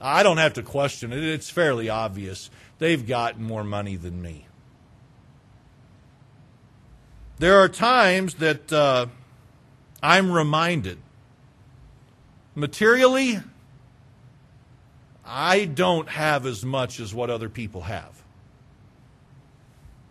I 0.00 0.22
don't 0.22 0.36
have 0.36 0.52
to 0.52 0.62
question 0.62 1.12
it, 1.12 1.24
it's 1.24 1.50
fairly 1.50 1.88
obvious. 1.88 2.48
They've 2.78 3.04
got 3.04 3.40
more 3.40 3.64
money 3.64 3.96
than 3.96 4.22
me. 4.22 4.46
There 7.40 7.58
are 7.58 7.68
times 7.68 8.34
that 8.34 8.72
uh, 8.72 9.06
I'm 10.00 10.30
reminded 10.30 10.98
materially, 12.54 13.40
I 15.24 15.64
don't 15.64 16.08
have 16.10 16.46
as 16.46 16.64
much 16.64 17.00
as 17.00 17.12
what 17.12 17.28
other 17.28 17.48
people 17.48 17.80
have. 17.80 18.22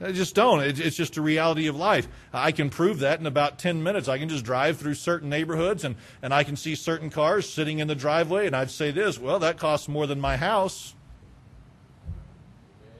I 0.01 0.11
just 0.11 0.35
don't. 0.35 0.59
It's 0.61 0.97
just 0.97 1.15
a 1.15 1.21
reality 1.21 1.67
of 1.67 1.75
life. 1.77 2.07
I 2.33 2.51
can 2.51 2.69
prove 2.69 2.99
that 2.99 3.21
in 3.21 3.25
about 3.25 3.59
10 3.59 3.81
minutes. 3.81 4.09
I 4.09 4.17
can 4.17 4.27
just 4.27 4.43
drive 4.43 4.77
through 4.77 4.95
certain 4.95 5.29
neighborhoods 5.29 5.85
and, 5.85 5.95
and 6.21 6.33
I 6.33 6.43
can 6.43 6.57
see 6.57 6.75
certain 6.75 7.09
cars 7.09 7.47
sitting 7.47 7.79
in 7.79 7.87
the 7.87 7.95
driveway, 7.95 8.45
and 8.45 8.55
I'd 8.55 8.71
say 8.71 8.91
this 8.91 9.17
well, 9.17 9.39
that 9.39 9.57
costs 9.57 9.87
more 9.87 10.05
than 10.05 10.19
my 10.19 10.35
house. 10.35 10.95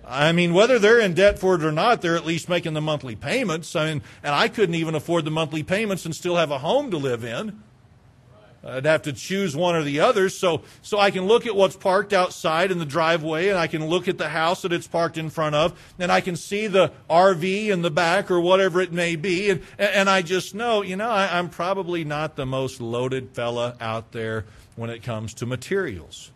I 0.08 0.32
mean, 0.32 0.54
whether 0.54 0.80
they're 0.80 1.00
in 1.00 1.16
debt 1.16 1.40
for 1.40 1.56
it 1.56 1.64
or 1.64 1.72
not, 1.72 2.02
they're 2.02 2.16
at 2.16 2.26
least 2.26 2.48
making 2.48 2.74
the 2.74 2.82
monthly 2.82 3.16
payments. 3.16 3.76
I 3.76 3.88
mean, 3.88 4.02
and 4.24 4.36
I 4.36 4.48
couldn't 4.48 4.76
even 4.76 4.96
afford 4.96 5.26
the 5.26 5.32
monthly 5.32 5.64
payments 5.64 6.06
and 6.06 6.16
still 6.16 6.36
have 6.36 6.52
a 6.52 6.60
home 6.60 6.92
to 6.92 6.98
live 6.98 7.24
in. 7.24 7.62
I'd 8.66 8.86
have 8.86 9.04
to 9.04 9.14
choose 9.14 9.56
one 9.56 9.76
or 9.76 9.84
the 9.84 10.00
other. 10.00 10.28
So, 10.28 10.64
so 10.82 10.98
I 10.98 11.12
can 11.12 11.28
look 11.28 11.46
at 11.46 11.56
what's 11.56 11.76
parked 11.76 12.14
outside 12.14 12.72
in 12.72 12.80
the 12.80 12.86
driveway 12.86 13.50
and 13.50 13.60
I 13.60 13.68
can 13.68 13.86
look 13.86 14.08
at 14.08 14.18
the 14.18 14.30
house 14.30 14.64
that 14.64 14.74
it's 14.74 14.88
parked 14.88 15.18
in 15.18 15.30
front 15.30 15.54
of 15.54 15.80
and 16.00 16.12
I 16.12 16.20
can 16.20 16.36
see 16.36 16.66
the 16.66 16.92
RV 17.08 17.68
in 17.68 17.84
the 17.84 17.92
back 17.92 18.32
or 18.32 18.42
whatever 18.42 18.82
it 18.82 18.92
may 18.92 19.16
be. 19.16 19.52
And, 19.52 19.62
and 19.78 20.10
I 20.10 20.24
just 20.24 20.56
know, 20.56 20.82
you 20.82 20.96
know, 20.96 21.10
I, 21.10 21.38
I'm 21.38 21.50
probably 21.50 22.04
not 22.04 22.36
the 22.36 22.46
most 22.48 22.82
loaded 22.82 23.30
fella 23.32 23.76
out 23.80 24.14
there 24.14 24.46
when 24.76 24.90
it 24.90 25.04
comes 25.04 25.36
to 25.36 25.46
materials 25.46 26.32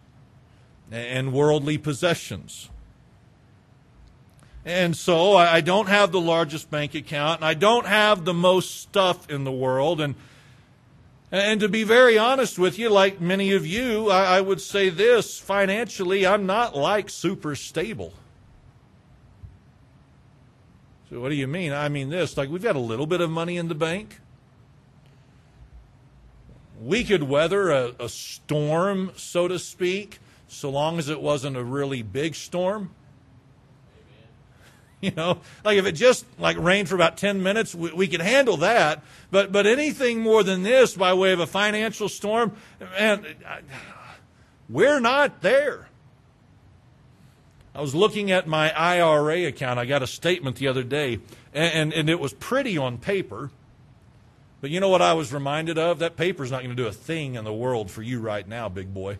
and 0.91 1.33
worldly 1.33 1.79
possessions. 1.79 2.69
And 4.65 4.95
so 4.95 5.35
I 5.35 5.61
don't 5.61 5.87
have 5.87 6.11
the 6.11 6.21
largest 6.21 6.69
bank 6.69 6.93
account 6.93 7.39
and 7.39 7.45
I 7.45 7.55
don't 7.55 7.87
have 7.87 8.23
the 8.23 8.35
most 8.35 8.81
stuff 8.81 9.27
in 9.29 9.45
the 9.45 9.51
world. 9.51 9.99
And 9.99 10.13
and 11.31 11.59
to 11.59 11.69
be 11.69 11.83
very 11.83 12.17
honest 12.17 12.57
with 12.57 12.79
you, 12.79 12.89
like 12.89 13.21
many 13.21 13.51
of 13.51 13.65
you, 13.65 14.09
I, 14.09 14.37
I 14.37 14.41
would 14.41 14.61
say 14.61 14.89
this 14.89 15.37
financially, 15.37 16.25
I'm 16.25 16.45
not 16.45 16.75
like 16.75 17.09
super 17.09 17.55
stable. 17.55 18.13
So, 21.09 21.19
what 21.19 21.29
do 21.29 21.35
you 21.35 21.47
mean? 21.47 21.71
I 21.71 21.89
mean 21.89 22.09
this 22.09 22.37
like, 22.37 22.49
we've 22.49 22.63
got 22.63 22.75
a 22.75 22.79
little 22.79 23.07
bit 23.07 23.21
of 23.21 23.29
money 23.29 23.57
in 23.57 23.67
the 23.67 23.75
bank. 23.75 24.19
We 26.81 27.03
could 27.03 27.23
weather 27.23 27.69
a, 27.69 27.93
a 27.99 28.09
storm, 28.09 29.11
so 29.15 29.47
to 29.47 29.59
speak, 29.59 30.19
so 30.47 30.69
long 30.69 30.97
as 30.97 31.09
it 31.09 31.21
wasn't 31.21 31.57
a 31.57 31.63
really 31.63 32.01
big 32.01 32.35
storm. 32.35 32.91
You 35.01 35.11
know, 35.11 35.39
like 35.63 35.77
if 35.77 35.85
it 35.85 35.93
just 35.93 36.25
like 36.37 36.57
rained 36.57 36.89
for 36.89 36.95
about 36.95 37.15
10 37.15 37.41
minutes, 37.41 37.73
we, 37.73 37.89
we 37.93 38.07
could 38.09 38.19
handle 38.19 38.57
that. 38.57 39.01
But, 39.31 39.49
but 39.49 39.65
anything 39.65 40.19
more 40.19 40.43
than 40.43 40.61
this 40.63 40.93
by 40.93 41.13
way 41.13 41.31
of 41.31 41.39
a 41.39 41.47
financial 41.47 42.09
storm, 42.09 42.51
man, 42.81 43.25
we're 44.67 44.99
not 44.99 45.41
there. 45.41 45.87
I 47.73 47.79
was 47.79 47.95
looking 47.95 48.29
at 48.31 48.45
my 48.45 48.73
IRA 48.77 49.47
account. 49.47 49.79
I 49.79 49.85
got 49.85 50.03
a 50.03 50.07
statement 50.07 50.57
the 50.57 50.67
other 50.67 50.83
day, 50.83 51.19
and, 51.53 51.73
and, 51.73 51.93
and 51.93 52.09
it 52.09 52.19
was 52.19 52.33
pretty 52.33 52.77
on 52.77 52.97
paper. 52.97 53.51
But 54.59 54.69
you 54.69 54.81
know 54.81 54.89
what 54.89 55.01
I 55.01 55.13
was 55.13 55.31
reminded 55.31 55.77
of? 55.77 55.99
That 55.99 56.17
paper's 56.17 56.51
not 56.51 56.57
going 56.57 56.75
to 56.75 56.83
do 56.83 56.87
a 56.87 56.91
thing 56.91 57.35
in 57.35 57.45
the 57.45 57.53
world 57.53 57.89
for 57.89 58.01
you 58.01 58.19
right 58.19 58.45
now, 58.45 58.67
big 58.67 58.93
boy. 58.93 59.17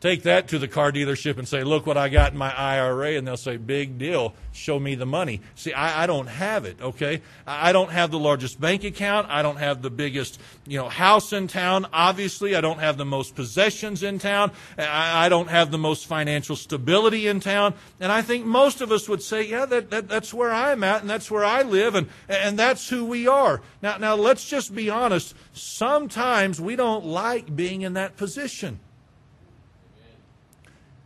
Take 0.00 0.22
that 0.22 0.46
to 0.48 0.60
the 0.60 0.68
car 0.68 0.92
dealership 0.92 1.38
and 1.38 1.48
say, 1.48 1.64
look 1.64 1.84
what 1.84 1.96
I 1.96 2.08
got 2.08 2.30
in 2.30 2.38
my 2.38 2.54
IRA. 2.54 3.14
And 3.14 3.26
they'll 3.26 3.36
say, 3.36 3.56
big 3.56 3.98
deal. 3.98 4.32
Show 4.52 4.78
me 4.78 4.94
the 4.94 5.06
money. 5.06 5.40
See, 5.56 5.72
I, 5.72 6.04
I, 6.04 6.06
don't 6.06 6.28
have 6.28 6.64
it, 6.66 6.80
okay? 6.80 7.20
I 7.48 7.72
don't 7.72 7.90
have 7.90 8.12
the 8.12 8.18
largest 8.18 8.60
bank 8.60 8.84
account. 8.84 9.26
I 9.28 9.42
don't 9.42 9.56
have 9.56 9.82
the 9.82 9.90
biggest, 9.90 10.40
you 10.68 10.78
know, 10.78 10.88
house 10.88 11.32
in 11.32 11.48
town. 11.48 11.86
Obviously, 11.92 12.54
I 12.54 12.60
don't 12.60 12.78
have 12.78 12.96
the 12.96 13.04
most 13.04 13.34
possessions 13.34 14.04
in 14.04 14.20
town. 14.20 14.52
I, 14.78 15.26
I 15.26 15.28
don't 15.28 15.50
have 15.50 15.72
the 15.72 15.78
most 15.78 16.06
financial 16.06 16.54
stability 16.54 17.26
in 17.26 17.40
town. 17.40 17.74
And 17.98 18.12
I 18.12 18.22
think 18.22 18.46
most 18.46 18.80
of 18.80 18.92
us 18.92 19.08
would 19.08 19.22
say, 19.22 19.48
yeah, 19.48 19.66
that, 19.66 19.90
that, 19.90 20.08
that's 20.08 20.32
where 20.32 20.52
I'm 20.52 20.84
at 20.84 21.00
and 21.00 21.10
that's 21.10 21.28
where 21.28 21.44
I 21.44 21.62
live 21.62 21.96
and, 21.96 22.08
and 22.28 22.56
that's 22.56 22.88
who 22.88 23.04
we 23.04 23.26
are. 23.26 23.62
Now, 23.82 23.98
now 23.98 24.14
let's 24.14 24.48
just 24.48 24.72
be 24.72 24.90
honest. 24.90 25.34
Sometimes 25.54 26.60
we 26.60 26.76
don't 26.76 27.04
like 27.04 27.56
being 27.56 27.82
in 27.82 27.94
that 27.94 28.16
position. 28.16 28.78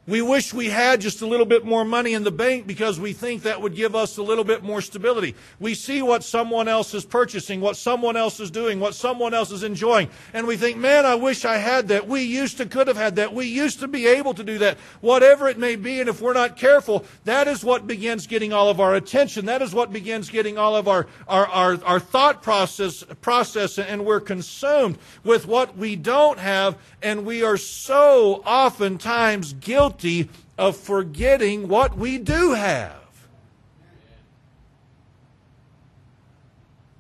We 0.05 0.21
wish 0.21 0.53
we 0.53 0.69
had 0.69 1.01
just 1.01 1.23
a 1.23 1.27
little 1.27 1.47
bit 1.47 1.65
more 1.65 1.85
money 1.85 2.15
in 2.15 2.25
the 2.25 2.33
bank 2.33 2.67
because 2.67 2.99
we 2.99 3.13
think 3.13 3.45
that 3.45 3.63
would 3.63 3.77
give 3.77 3.95
us 3.95 4.17
a 4.17 4.23
little 4.23 4.43
bit 4.43 4.65
more 4.65 4.81
stability. 4.81 5.37
We 5.61 5.75
see 5.75 6.03
what 6.03 6.25
someone 6.25 6.67
else 6.67 6.93
is 6.93 7.05
purchasing, 7.05 7.61
what 7.61 7.77
someone 7.77 8.17
else 8.17 8.41
is 8.41 8.51
doing, 8.51 8.81
what 8.81 8.97
someone 8.97 9.33
else 9.33 9.53
is 9.53 9.63
enjoying, 9.63 10.11
and 10.35 10.49
we 10.49 10.57
think, 10.57 10.77
man, 10.77 11.07
I 11.07 11.15
wish 11.15 11.45
I 11.45 11.57
had 11.59 11.87
that. 11.89 12.09
We 12.09 12.23
used 12.23 12.57
to 12.57 12.67
could 12.67 12.89
have 12.89 12.97
had 12.97 13.15
that. 13.17 13.33
We 13.33 13.47
used 13.47 13.79
to 13.79 13.87
be 13.87 14.09
able 14.09 14.35
to 14.35 14.43
do 14.43 14.59
that. 14.59 14.77
Whatever 15.03 15.49
it 15.49 15.57
may 15.57 15.77
be, 15.77 16.01
and 16.01 16.09
if 16.09 16.21
we're 16.21 16.33
not 16.33 16.57
careful, 16.57 17.05
that 17.23 17.47
is 17.47 17.65
what 17.65 17.87
begins 17.87 18.27
getting 18.27 18.53
all 18.53 18.71
of 18.71 18.81
our 18.81 18.97
attention. 18.97 19.47
That 19.47 19.63
is 19.63 19.73
what 19.73 19.93
begins 19.93 20.31
getting 20.31 20.59
all 20.59 20.75
of 20.75 20.89
our, 20.89 21.07
our, 21.29 21.47
our, 21.47 21.85
our 21.85 22.01
thought 22.01 22.43
process, 22.43 23.05
process, 23.21 23.79
and 23.79 24.05
we're 24.05 24.19
consumed 24.19 24.99
with 25.23 25.47
what 25.47 25.77
we 25.77 25.95
don't 25.95 26.41
have, 26.41 26.77
and 27.03 27.25
we 27.25 27.45
are 27.45 27.57
so 27.57 28.43
oftentimes 28.45 29.53
guilty 29.53 29.92
guilty 29.93 30.29
of 30.59 30.77
forgetting 30.77 31.69
what 31.69 31.97
we 31.97 32.19
do 32.19 32.53
have. 32.53 32.97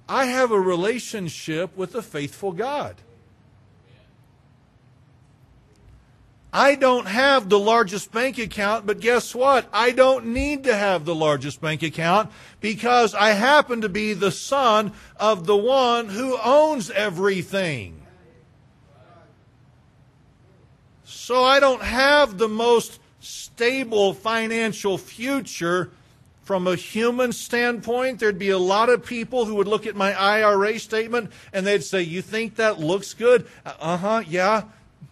I 0.08 0.26
have 0.26 0.50
a 0.50 0.60
relationship 0.60 1.76
with 1.76 1.94
a 1.94 2.02
faithful 2.02 2.52
God. 2.52 2.96
I 6.54 6.74
don't 6.74 7.06
have 7.06 7.48
the 7.48 7.58
largest 7.58 8.12
bank 8.12 8.36
account, 8.36 8.84
but 8.84 9.00
guess 9.00 9.34
what? 9.34 9.66
I 9.72 9.90
don't 9.92 10.26
need 10.26 10.64
to 10.64 10.76
have 10.76 11.06
the 11.06 11.14
largest 11.14 11.62
bank 11.62 11.82
account 11.82 12.30
because 12.60 13.14
I 13.14 13.30
happen 13.30 13.80
to 13.80 13.88
be 13.88 14.12
the 14.12 14.30
son 14.30 14.92
of 15.16 15.46
the 15.46 15.56
one 15.56 16.10
who 16.10 16.36
owns 16.44 16.90
everything. 16.90 18.01
So 21.22 21.44
I 21.44 21.60
don't 21.60 21.82
have 21.82 22.36
the 22.36 22.48
most 22.48 22.98
stable 23.20 24.12
financial 24.12 24.98
future 24.98 25.92
from 26.42 26.66
a 26.66 26.74
human 26.74 27.30
standpoint. 27.30 28.18
There'd 28.18 28.40
be 28.40 28.50
a 28.50 28.58
lot 28.58 28.88
of 28.88 29.06
people 29.06 29.44
who 29.44 29.54
would 29.54 29.68
look 29.68 29.86
at 29.86 29.94
my 29.94 30.12
IRA 30.14 30.80
statement 30.80 31.30
and 31.52 31.64
they'd 31.64 31.84
say, 31.84 32.02
You 32.02 32.22
think 32.22 32.56
that 32.56 32.80
looks 32.80 33.14
good? 33.14 33.46
Uh 33.64 33.96
huh, 33.98 34.24
yeah. 34.26 34.64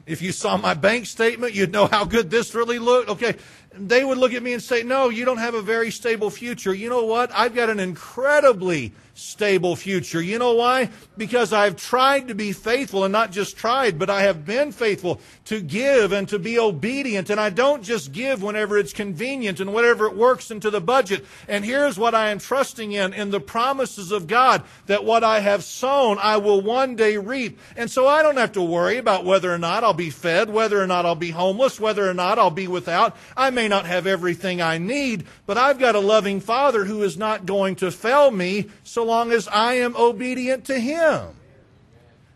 If 0.05 0.21
you 0.21 0.33
saw 0.33 0.57
my 0.57 0.75
bank 0.75 1.07
statement, 1.07 1.55
you'd 1.55 1.71
know 1.71 1.87
how 1.87 2.05
good 2.05 2.29
this 2.29 2.57
really 2.57 2.81
looked. 2.81 3.09
Okay. 3.11 3.37
They 3.73 4.05
would 4.05 4.19
look 4.19 4.35
at 4.35 4.43
me 4.43 4.53
and 4.53 4.61
say, 4.61 4.83
No, 4.83 5.11
you 5.11 5.25
don't 5.25 5.39
have 5.39 5.55
a 5.55 5.63
very 5.63 5.93
stable 5.93 6.31
future. 6.31 6.75
You 6.75 6.89
know 6.89 7.05
what? 7.05 7.31
I've 7.33 7.55
got 7.55 7.71
an 7.71 7.79
incredibly 7.79 8.91
stable 9.21 9.77
future. 9.77 10.23
You 10.23 10.39
know 10.39 10.55
why? 10.55 10.91
Because 11.17 11.53
I've 11.53 11.77
tried 11.77 12.29
to 12.29 12.35
be 12.35 12.53
faithful 12.53 13.05
and 13.05 13.13
not 13.13 13.33
just 13.33 13.57
tried, 13.57 13.99
but 13.99 14.09
I 14.09 14.23
have 14.23 14.47
been 14.47 14.73
faithful 14.73 15.21
to 15.47 15.61
give 15.61 16.13
and 16.13 16.29
to 16.29 16.39
be 16.39 16.59
obedient. 16.59 17.29
And 17.29 17.39
I 17.39 17.51
don't 17.51 17.83
just 17.83 18.13
give 18.13 18.43
whenever 18.43 18.79
it's 18.79 18.93
convenient 18.93 19.61
and 19.61 19.75
whatever 19.75 20.07
it 20.07 20.17
works 20.17 20.51
into 20.51 20.71
the 20.71 20.81
budget. 20.81 21.25
And 21.49 21.65
here's 21.65 21.99
what 21.99 22.15
I 22.15 22.31
am 22.31 22.39
trusting 22.39 22.93
in, 22.93 23.13
in 23.13 23.31
the 23.31 23.41
promises 23.41 24.11
of 24.11 24.27
God 24.27 24.63
that 24.87 25.05
what 25.05 25.23
I 25.23 25.41
have 25.41 25.65
sown, 25.65 26.19
I 26.19 26.39
will 26.39 26.63
one 26.63 26.97
day 26.97 27.19
reap. 27.19 27.59
And 27.77 27.91
so 27.91 28.07
I 28.07 28.23
don't 28.23 28.39
have 28.39 28.53
to 28.53 28.63
worry 28.63 28.97
about 28.97 29.25
whether 29.25 29.53
or 29.53 29.59
not 29.59 29.85
I'll 29.85 29.93
be 29.93 30.11
fed, 30.11 30.49
whether 30.49 30.81
or 30.81 30.87
not 30.87 31.05
I'll 31.05 31.15
be 31.15 31.31
homeless, 31.31 31.79
whether 31.79 32.09
or 32.09 32.15
not 32.15 32.39
I'll 32.39 32.51
be 32.51 32.69
without. 32.69 33.17
I 33.37 33.51
may 33.51 33.69
not 33.69 33.85
have 33.85 34.07
everything 34.07 34.63
I 34.63 34.79
need, 34.79 35.27
but 35.47 35.59
I've 35.59 35.79
got 35.79 35.95
a 35.95 36.01
loving 36.01 36.41
Father 36.41 36.85
who 36.85 37.03
is 37.03 37.19
not 37.19 37.45
going 37.45 37.77
to 37.77 37.91
fail 37.91 38.31
me 38.31 38.67
so 38.83 39.10
long 39.11 39.33
as 39.33 39.47
I 39.49 39.75
am 39.75 39.95
obedient 39.97 40.65
to 40.67 40.81
Him. 40.81 41.35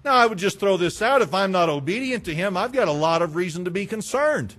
Now, 0.04 0.14
I 0.14 0.26
would 0.26 0.38
just 0.38 0.60
throw 0.60 0.76
this 0.76 1.00
out. 1.00 1.22
If 1.22 1.32
I'm 1.32 1.52
not 1.52 1.70
obedient 1.70 2.24
to 2.26 2.34
Him, 2.34 2.58
I've 2.58 2.72
got 2.72 2.88
a 2.88 2.92
lot 2.92 3.22
of 3.22 3.36
reason 3.36 3.64
to 3.64 3.70
be 3.70 3.86
concerned. 3.86 4.54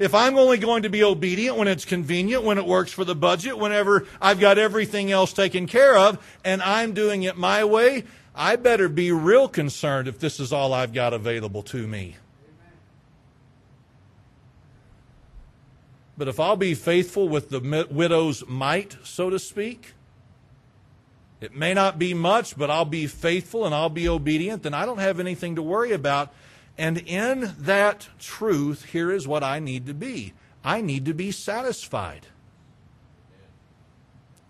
If 0.00 0.14
I'm 0.14 0.38
only 0.38 0.56
going 0.56 0.82
to 0.84 0.88
be 0.88 1.04
obedient 1.04 1.58
when 1.58 1.68
it's 1.68 1.84
convenient, 1.84 2.42
when 2.42 2.56
it 2.56 2.64
works 2.64 2.90
for 2.90 3.04
the 3.04 3.14
budget, 3.14 3.58
whenever 3.58 4.06
I've 4.20 4.40
got 4.40 4.56
everything 4.56 5.12
else 5.12 5.34
taken 5.34 5.66
care 5.66 5.96
of, 5.96 6.18
and 6.42 6.62
I'm 6.62 6.94
doing 6.94 7.22
it 7.22 7.36
my 7.36 7.62
way, 7.64 8.04
I 8.34 8.56
better 8.56 8.88
be 8.88 9.12
real 9.12 9.46
concerned 9.46 10.08
if 10.08 10.18
this 10.18 10.40
is 10.40 10.54
all 10.54 10.72
I've 10.72 10.94
got 10.94 11.12
available 11.12 11.62
to 11.64 11.86
me. 11.86 12.16
But 16.16 16.28
if 16.28 16.40
I'll 16.40 16.56
be 16.56 16.74
faithful 16.74 17.28
with 17.28 17.50
the 17.50 17.86
widow's 17.90 18.46
mite, 18.48 18.96
so 19.04 19.30
to 19.30 19.38
speak, 19.38 19.92
it 21.40 21.54
may 21.54 21.72
not 21.72 21.98
be 21.98 22.12
much, 22.12 22.56
but 22.56 22.70
I'll 22.70 22.84
be 22.84 23.06
faithful 23.06 23.64
and 23.64 23.74
I'll 23.74 23.88
be 23.88 24.08
obedient, 24.08 24.62
then 24.62 24.74
I 24.74 24.84
don't 24.84 24.98
have 24.98 25.18
anything 25.18 25.56
to 25.56 25.62
worry 25.62 25.92
about. 25.92 26.32
And 26.76 26.98
in 26.98 27.54
that 27.58 28.08
truth, 28.18 28.84
here 28.86 29.10
is 29.10 29.26
what 29.26 29.42
I 29.42 29.58
need 29.58 29.86
to 29.86 29.94
be 29.94 30.34
I 30.62 30.82
need 30.82 31.06
to 31.06 31.14
be 31.14 31.30
satisfied, 31.30 32.26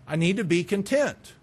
I 0.07 0.15
need 0.17 0.37
to 0.37 0.43
be 0.43 0.63
content. 0.63 1.33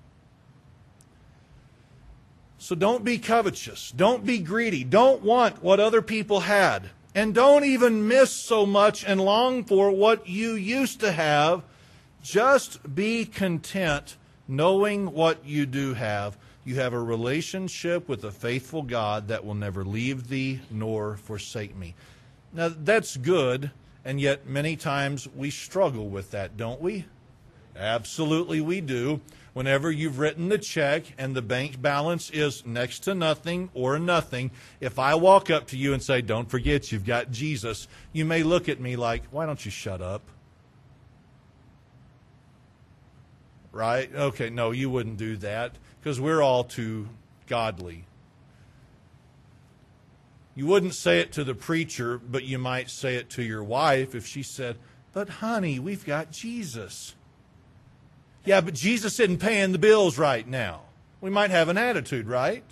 So 2.60 2.74
don't 2.74 3.04
be 3.04 3.18
covetous. 3.18 3.92
Don't 3.92 4.26
be 4.26 4.40
greedy. 4.40 4.84
Don't 4.84 5.22
want 5.22 5.62
what 5.62 5.80
other 5.80 6.02
people 6.02 6.40
had. 6.40 6.90
And 7.14 7.34
don't 7.34 7.64
even 7.64 8.06
miss 8.06 8.32
so 8.32 8.66
much 8.66 9.04
and 9.04 9.20
long 9.20 9.64
for 9.64 9.90
what 9.90 10.28
you 10.28 10.52
used 10.52 11.00
to 11.00 11.12
have. 11.12 11.62
Just 12.20 12.94
be 12.94 13.24
content 13.24 14.17
knowing 14.48 15.12
what 15.12 15.44
you 15.44 15.66
do 15.66 15.94
have, 15.94 16.36
you 16.64 16.74
have 16.76 16.92
a 16.92 17.00
relationship 17.00 18.08
with 18.08 18.24
a 18.24 18.32
faithful 18.32 18.82
God 18.82 19.28
that 19.28 19.44
will 19.44 19.54
never 19.54 19.84
leave 19.84 20.28
thee 20.28 20.60
nor 20.70 21.16
forsake 21.16 21.76
me. 21.76 21.94
Now, 22.52 22.70
that's 22.74 23.16
good, 23.16 23.70
and 24.04 24.20
yet 24.20 24.46
many 24.46 24.74
times 24.74 25.28
we 25.36 25.50
struggle 25.50 26.08
with 26.08 26.30
that, 26.30 26.56
don't 26.56 26.80
we? 26.80 27.04
Absolutely, 27.76 28.60
we 28.60 28.80
do. 28.80 29.20
Whenever 29.52 29.90
you've 29.90 30.18
written 30.18 30.48
the 30.48 30.58
check 30.58 31.04
and 31.18 31.34
the 31.34 31.42
bank 31.42 31.80
balance 31.80 32.30
is 32.30 32.64
next 32.66 33.00
to 33.00 33.14
nothing 33.14 33.70
or 33.74 33.98
nothing, 33.98 34.50
if 34.80 34.98
I 34.98 35.14
walk 35.14 35.50
up 35.50 35.66
to 35.68 35.76
you 35.76 35.92
and 35.92 36.02
say, 36.02 36.20
Don't 36.22 36.50
forget 36.50 36.92
you've 36.92 37.04
got 37.04 37.30
Jesus, 37.30 37.88
you 38.12 38.24
may 38.24 38.42
look 38.42 38.68
at 38.68 38.80
me 38.80 38.96
like, 38.96 39.24
Why 39.30 39.46
don't 39.46 39.64
you 39.64 39.70
shut 39.70 40.00
up? 40.00 40.22
Right? 43.78 44.12
Okay, 44.12 44.50
no, 44.50 44.72
you 44.72 44.90
wouldn't 44.90 45.18
do 45.18 45.36
that 45.36 45.76
because 46.00 46.20
we're 46.20 46.42
all 46.42 46.64
too 46.64 47.08
godly. 47.46 48.04
You 50.56 50.66
wouldn't 50.66 50.94
say 50.94 51.20
it 51.20 51.30
to 51.34 51.44
the 51.44 51.54
preacher, 51.54 52.18
but 52.18 52.42
you 52.42 52.58
might 52.58 52.90
say 52.90 53.14
it 53.14 53.30
to 53.30 53.42
your 53.44 53.62
wife 53.62 54.16
if 54.16 54.26
she 54.26 54.42
said, 54.42 54.76
But 55.12 55.28
honey, 55.28 55.78
we've 55.78 56.04
got 56.04 56.32
Jesus. 56.32 57.14
Yeah, 58.44 58.60
but 58.60 58.74
Jesus 58.74 59.20
isn't 59.20 59.38
paying 59.38 59.70
the 59.70 59.78
bills 59.78 60.18
right 60.18 60.46
now. 60.46 60.82
We 61.20 61.30
might 61.30 61.50
have 61.50 61.68
an 61.68 61.78
attitude, 61.78 62.26
right? 62.26 62.64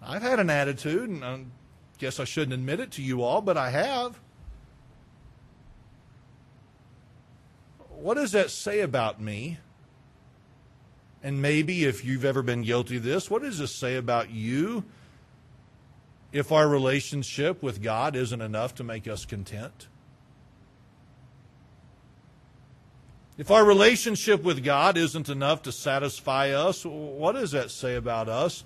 I've 0.00 0.22
had 0.22 0.38
an 0.38 0.50
attitude, 0.50 1.10
and 1.10 1.24
I 1.24 1.40
guess 1.98 2.20
I 2.20 2.24
shouldn't 2.24 2.52
admit 2.52 2.78
it 2.78 2.92
to 2.92 3.02
you 3.02 3.22
all, 3.22 3.40
but 3.40 3.56
I 3.56 3.70
have. 3.70 4.20
What 8.04 8.18
does 8.18 8.32
that 8.32 8.50
say 8.50 8.80
about 8.80 9.18
me? 9.18 9.56
And 11.22 11.40
maybe 11.40 11.86
if 11.86 12.04
you've 12.04 12.26
ever 12.26 12.42
been 12.42 12.60
guilty 12.60 12.98
of 12.98 13.02
this, 13.02 13.30
what 13.30 13.40
does 13.40 13.58
this 13.58 13.74
say 13.74 13.96
about 13.96 14.28
you 14.28 14.84
if 16.30 16.52
our 16.52 16.68
relationship 16.68 17.62
with 17.62 17.82
God 17.82 18.14
isn't 18.14 18.42
enough 18.42 18.74
to 18.74 18.84
make 18.84 19.08
us 19.08 19.24
content? 19.24 19.88
If 23.38 23.50
our 23.50 23.64
relationship 23.64 24.42
with 24.42 24.62
God 24.62 24.98
isn't 24.98 25.30
enough 25.30 25.62
to 25.62 25.72
satisfy 25.72 26.50
us, 26.50 26.84
what 26.84 27.32
does 27.32 27.52
that 27.52 27.70
say 27.70 27.94
about 27.94 28.28
us? 28.28 28.64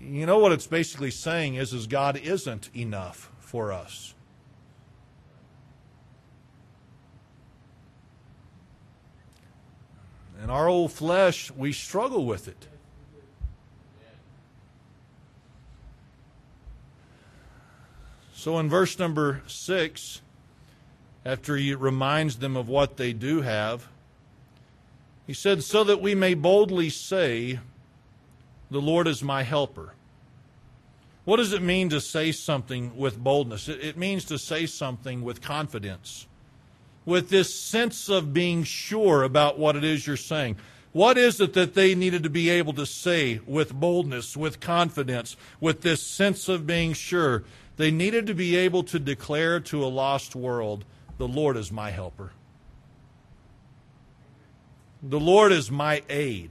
You 0.00 0.26
know 0.26 0.40
what 0.40 0.50
it's 0.50 0.66
basically 0.66 1.12
saying 1.12 1.54
is, 1.54 1.72
is 1.72 1.86
God 1.86 2.16
isn't 2.16 2.68
enough 2.74 3.30
for 3.38 3.72
us. 3.72 4.14
And 10.48 10.56
our 10.56 10.66
old 10.66 10.92
flesh, 10.92 11.50
we 11.50 11.74
struggle 11.74 12.24
with 12.24 12.48
it. 12.48 12.68
So 18.32 18.58
in 18.58 18.70
verse 18.70 18.98
number 18.98 19.42
6, 19.46 20.22
after 21.26 21.58
he 21.58 21.74
reminds 21.74 22.36
them 22.36 22.56
of 22.56 22.66
what 22.66 22.96
they 22.96 23.12
do 23.12 23.42
have, 23.42 23.88
he 25.26 25.34
said, 25.34 25.62
So 25.62 25.84
that 25.84 26.00
we 26.00 26.14
may 26.14 26.32
boldly 26.32 26.88
say, 26.88 27.60
The 28.70 28.80
Lord 28.80 29.06
is 29.06 29.22
my 29.22 29.42
helper. 29.42 29.92
What 31.26 31.36
does 31.36 31.52
it 31.52 31.60
mean 31.60 31.90
to 31.90 32.00
say 32.00 32.32
something 32.32 32.96
with 32.96 33.22
boldness? 33.22 33.68
It, 33.68 33.98
means 33.98 34.24
to 34.24 34.38
say 34.38 34.64
something 34.64 35.20
with 35.20 35.42
confidence 35.42 36.26
with 37.08 37.30
this 37.30 37.54
sense 37.54 38.10
of 38.10 38.34
being 38.34 38.62
sure 38.62 39.22
about 39.22 39.58
what 39.58 39.74
it 39.76 39.82
is 39.82 40.06
you're 40.06 40.14
saying. 40.14 40.56
What 40.92 41.16
is 41.16 41.40
it 41.40 41.54
that 41.54 41.72
they 41.72 41.94
needed 41.94 42.22
to 42.24 42.28
be 42.28 42.50
able 42.50 42.74
to 42.74 42.84
say 42.84 43.40
with 43.46 43.72
boldness, 43.72 44.36
with 44.36 44.60
confidence, 44.60 45.34
with 45.58 45.80
this 45.80 46.02
sense 46.02 46.50
of 46.50 46.66
being 46.66 46.92
sure? 46.92 47.44
They 47.78 47.90
needed 47.90 48.26
to 48.26 48.34
be 48.34 48.56
able 48.56 48.82
to 48.84 48.98
declare 48.98 49.58
to 49.58 49.82
a 49.82 49.88
lost 49.88 50.36
world, 50.36 50.84
The 51.16 51.26
Lord 51.26 51.56
is 51.56 51.72
my 51.72 51.90
helper. 51.90 52.32
The 55.02 55.20
Lord 55.20 55.50
is 55.50 55.70
my 55.70 56.02
aid. 56.10 56.50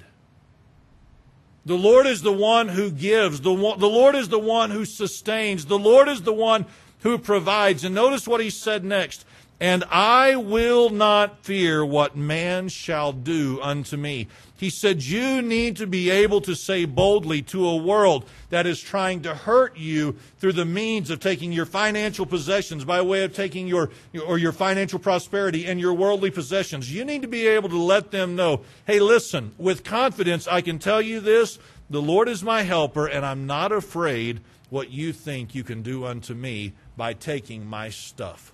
The 1.67 1.77
Lord 1.77 2.07
is 2.07 2.23
the 2.23 2.33
one 2.33 2.69
who 2.69 2.89
gives. 2.89 3.41
The, 3.41 3.53
one, 3.53 3.77
the 3.79 3.89
Lord 3.89 4.15
is 4.15 4.29
the 4.29 4.39
one 4.39 4.71
who 4.71 4.85
sustains. 4.85 5.65
The 5.65 5.77
Lord 5.77 6.07
is 6.07 6.23
the 6.23 6.33
one 6.33 6.65
who 7.01 7.19
provides. 7.19 7.83
And 7.83 7.93
notice 7.93 8.27
what 8.27 8.41
he 8.41 8.49
said 8.49 8.83
next 8.83 9.23
and 9.59 9.83
I 9.89 10.35
will 10.35 10.91
not 10.91 11.43
fear 11.43 11.83
what 11.83 12.15
man 12.15 12.69
shall 12.69 13.11
do 13.11 13.59
unto 13.61 13.97
me. 13.97 14.27
He 14.55 14.69
said, 14.69 15.03
You 15.03 15.41
need 15.41 15.77
to 15.77 15.87
be 15.87 16.09
able 16.09 16.41
to 16.41 16.55
say 16.55 16.85
boldly 16.85 17.41
to 17.43 17.67
a 17.67 17.75
world 17.75 18.27
that 18.49 18.67
is 18.67 18.79
trying 18.79 19.21
to 19.21 19.33
hurt 19.33 19.77
you 19.77 20.15
through 20.37 20.53
the 20.53 20.65
means 20.65 21.09
of 21.09 21.19
taking 21.19 21.51
your 21.51 21.65
financial 21.65 22.25
possessions 22.25 22.85
by 22.85 23.01
way 23.01 23.23
of 23.23 23.33
taking 23.33 23.67
your, 23.67 23.89
or 24.25 24.37
your 24.37 24.51
financial 24.51 24.99
prosperity 24.99 25.65
and 25.65 25.79
your 25.79 25.93
worldly 25.93 26.31
possessions. 26.31 26.93
You 26.93 27.05
need 27.05 27.23
to 27.23 27.27
be 27.27 27.47
able 27.47 27.69
to 27.69 27.81
let 27.81 28.11
them 28.11 28.35
know, 28.35 28.61
hey, 28.85 28.99
listen, 28.99 29.53
with 29.57 29.83
confidence, 29.83 30.47
I 30.47 30.61
can 30.61 30.79
tell 30.79 31.01
you 31.01 31.19
this 31.19 31.57
the 31.89 32.01
Lord 32.01 32.27
is 32.27 32.43
my 32.43 32.63
helper, 32.63 33.07
and 33.07 33.25
I'm 33.25 33.47
not 33.47 33.71
afraid 33.71 34.41
what 34.69 34.91
you 34.91 35.13
think 35.13 35.55
you 35.55 35.63
can 35.63 35.81
do 35.81 36.05
unto 36.05 36.33
me 36.33 36.73
by 36.97 37.13
taking 37.13 37.65
my 37.65 37.89
stuff. 37.89 38.53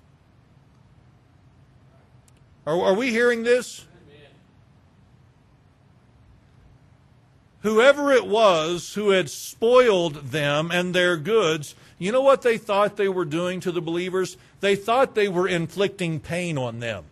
Are, 2.65 2.82
are 2.82 2.93
we 2.93 3.10
hearing 3.10 3.43
this? 3.43 3.86
Whoever 7.62 8.12
it 8.12 8.28
was 8.28 8.93
who 8.95 9.12
had 9.12 9.30
spoiled 9.30 10.15
them 10.15 10.69
and 10.69 10.93
their 10.93 11.15
goods, 11.15 11.76
you 11.97 12.12
know 12.12 12.21
what 12.21 12.41
they 12.41 12.58
thought 12.58 12.97
they 12.97 13.08
were 13.08 13.23
doing 13.23 13.62
to 13.62 13.71
the 13.71 13.82
believers? 13.82 14.36
They 14.60 14.76
thought 14.76 15.15
they 15.15 15.30
were 15.30 15.47
inflicting 15.47 16.19
pain 16.19 16.58
on 16.58 16.82
them. 16.82 17.06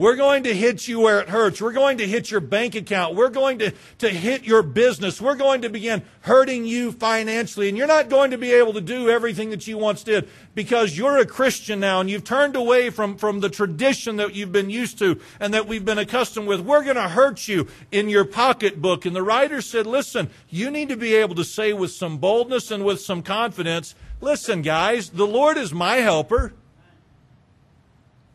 We're 0.00 0.16
going 0.16 0.44
to 0.44 0.54
hit 0.54 0.88
you 0.88 0.98
where 0.98 1.20
it 1.20 1.28
hurts. 1.28 1.60
We're 1.60 1.74
going 1.74 1.98
to 1.98 2.06
hit 2.06 2.30
your 2.30 2.40
bank 2.40 2.74
account. 2.74 3.16
We're 3.16 3.28
going 3.28 3.58
to, 3.58 3.74
to 3.98 4.08
hit 4.08 4.44
your 4.44 4.62
business. 4.62 5.20
We're 5.20 5.34
going 5.34 5.60
to 5.60 5.68
begin 5.68 6.00
hurting 6.22 6.64
you 6.64 6.92
financially. 6.92 7.68
And 7.68 7.76
you're 7.76 7.86
not 7.86 8.08
going 8.08 8.30
to 8.30 8.38
be 8.38 8.50
able 8.50 8.72
to 8.72 8.80
do 8.80 9.10
everything 9.10 9.50
that 9.50 9.66
you 9.66 9.76
once 9.76 10.02
did 10.02 10.26
because 10.54 10.96
you're 10.96 11.18
a 11.18 11.26
Christian 11.26 11.80
now 11.80 12.00
and 12.00 12.08
you've 12.08 12.24
turned 12.24 12.56
away 12.56 12.88
from, 12.88 13.18
from 13.18 13.40
the 13.40 13.50
tradition 13.50 14.16
that 14.16 14.34
you've 14.34 14.52
been 14.52 14.70
used 14.70 14.98
to 15.00 15.20
and 15.38 15.52
that 15.52 15.68
we've 15.68 15.84
been 15.84 15.98
accustomed 15.98 16.48
with. 16.48 16.60
We're 16.60 16.82
going 16.82 16.96
to 16.96 17.10
hurt 17.10 17.46
you 17.46 17.68
in 17.92 18.08
your 18.08 18.24
pocketbook. 18.24 19.04
And 19.04 19.14
the 19.14 19.22
writer 19.22 19.60
said, 19.60 19.86
listen, 19.86 20.30
you 20.48 20.70
need 20.70 20.88
to 20.88 20.96
be 20.96 21.14
able 21.14 21.34
to 21.34 21.44
say 21.44 21.74
with 21.74 21.90
some 21.90 22.16
boldness 22.16 22.70
and 22.70 22.86
with 22.86 23.02
some 23.02 23.22
confidence, 23.22 23.94
listen, 24.22 24.62
guys, 24.62 25.10
the 25.10 25.26
Lord 25.26 25.58
is 25.58 25.74
my 25.74 25.96
helper. 25.96 26.54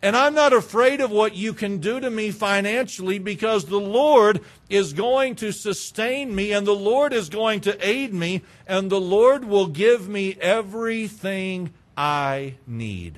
And 0.06 0.15
I'm 0.15 0.36
not 0.36 0.54
afraid 0.54 1.02
of 1.02 1.10
what 1.10 1.36
you 1.36 1.52
can 1.52 1.80
do 1.80 2.00
to 2.00 2.12
me 2.12 2.30
financially 2.30 3.18
because 3.18 3.65
the 3.65 3.80
Lord 3.80 4.39
is 4.70 4.94
going 4.94 5.34
to 5.38 5.52
sustain 5.52 6.36
me 6.36 6.52
and 6.52 6.68
the 6.68 6.76
Lord 6.76 7.12
is 7.12 7.28
going 7.28 7.62
to 7.62 7.76
aid 7.82 8.13
me 8.13 8.44
and 8.68 8.91
the 8.91 9.02
Lord 9.02 9.46
will 9.46 9.65
give 9.65 10.08
me 10.08 10.38
everything 10.39 11.74
I 11.98 12.54
need. 12.68 13.18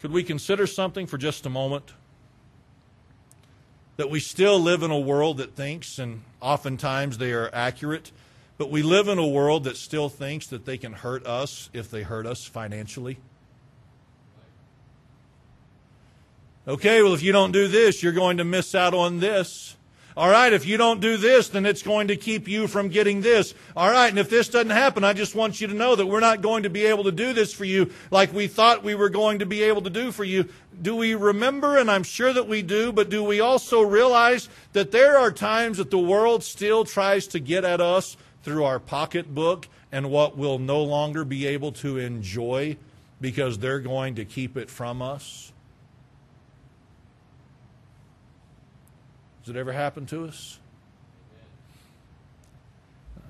Could 0.00 0.10
we 0.10 0.24
consider 0.24 0.66
something 0.66 1.06
for 1.06 1.18
just 1.18 1.46
a 1.46 1.50
moment? 1.50 1.92
That 3.96 4.10
we 4.10 4.18
still 4.18 4.58
live 4.58 4.82
in 4.82 4.90
a 4.90 4.98
world 4.98 5.36
that 5.36 5.54
thinks, 5.54 6.00
and 6.00 6.24
oftentimes 6.40 7.18
they 7.18 7.30
are 7.30 7.48
accurate, 7.52 8.10
but 8.58 8.70
we 8.70 8.82
live 8.82 9.08
in 9.08 9.18
a 9.18 9.26
world 9.26 9.64
that 9.64 9.76
still 9.76 10.08
thinks 10.08 10.46
that 10.48 10.64
they 10.64 10.78
can 10.78 10.92
hurt 10.92 11.26
us 11.26 11.68
if 11.72 11.90
they 11.90 12.02
hurt 12.02 12.26
us 12.26 12.44
financially. 12.44 13.18
Okay, 16.68 17.02
well, 17.02 17.14
if 17.14 17.22
you 17.22 17.32
don't 17.32 17.52
do 17.52 17.68
this, 17.68 18.02
you're 18.02 18.12
going 18.12 18.38
to 18.38 18.44
miss 18.44 18.74
out 18.74 18.92
on 18.92 19.20
this. 19.20 19.76
All 20.16 20.30
right, 20.30 20.50
if 20.50 20.64
you 20.64 20.78
don't 20.78 21.02
do 21.02 21.18
this, 21.18 21.50
then 21.50 21.66
it's 21.66 21.82
going 21.82 22.08
to 22.08 22.16
keep 22.16 22.48
you 22.48 22.66
from 22.66 22.88
getting 22.88 23.20
this. 23.20 23.52
All 23.76 23.90
right, 23.90 24.08
and 24.08 24.18
if 24.18 24.30
this 24.30 24.48
doesn't 24.48 24.70
happen, 24.70 25.04
I 25.04 25.12
just 25.12 25.34
want 25.34 25.60
you 25.60 25.66
to 25.66 25.74
know 25.74 25.94
that 25.94 26.06
we're 26.06 26.20
not 26.20 26.40
going 26.40 26.62
to 26.62 26.70
be 26.70 26.86
able 26.86 27.04
to 27.04 27.12
do 27.12 27.34
this 27.34 27.52
for 27.52 27.66
you 27.66 27.92
like 28.10 28.32
we 28.32 28.46
thought 28.46 28.82
we 28.82 28.94
were 28.94 29.10
going 29.10 29.40
to 29.40 29.46
be 29.46 29.62
able 29.64 29.82
to 29.82 29.90
do 29.90 30.10
for 30.10 30.24
you. 30.24 30.48
Do 30.80 30.96
we 30.96 31.14
remember, 31.14 31.76
and 31.76 31.90
I'm 31.90 32.02
sure 32.02 32.32
that 32.32 32.48
we 32.48 32.62
do, 32.62 32.92
but 32.92 33.10
do 33.10 33.22
we 33.22 33.40
also 33.40 33.82
realize 33.82 34.48
that 34.72 34.90
there 34.90 35.18
are 35.18 35.30
times 35.30 35.76
that 35.76 35.90
the 35.90 35.98
world 35.98 36.42
still 36.42 36.86
tries 36.86 37.26
to 37.28 37.38
get 37.38 37.66
at 37.66 37.82
us 37.82 38.16
through 38.46 38.62
our 38.62 38.78
pocketbook 38.78 39.66
and 39.90 40.08
what 40.08 40.36
we'll 40.38 40.60
no 40.60 40.80
longer 40.80 41.24
be 41.24 41.48
able 41.48 41.72
to 41.72 41.98
enjoy 41.98 42.76
because 43.20 43.58
they're 43.58 43.80
going 43.80 44.14
to 44.14 44.24
keep 44.24 44.56
it 44.56 44.70
from 44.70 45.02
us? 45.02 45.50
Has 49.40 49.50
it 49.50 49.56
ever 49.58 49.72
happened 49.72 50.08
to 50.10 50.26
us? 50.26 50.60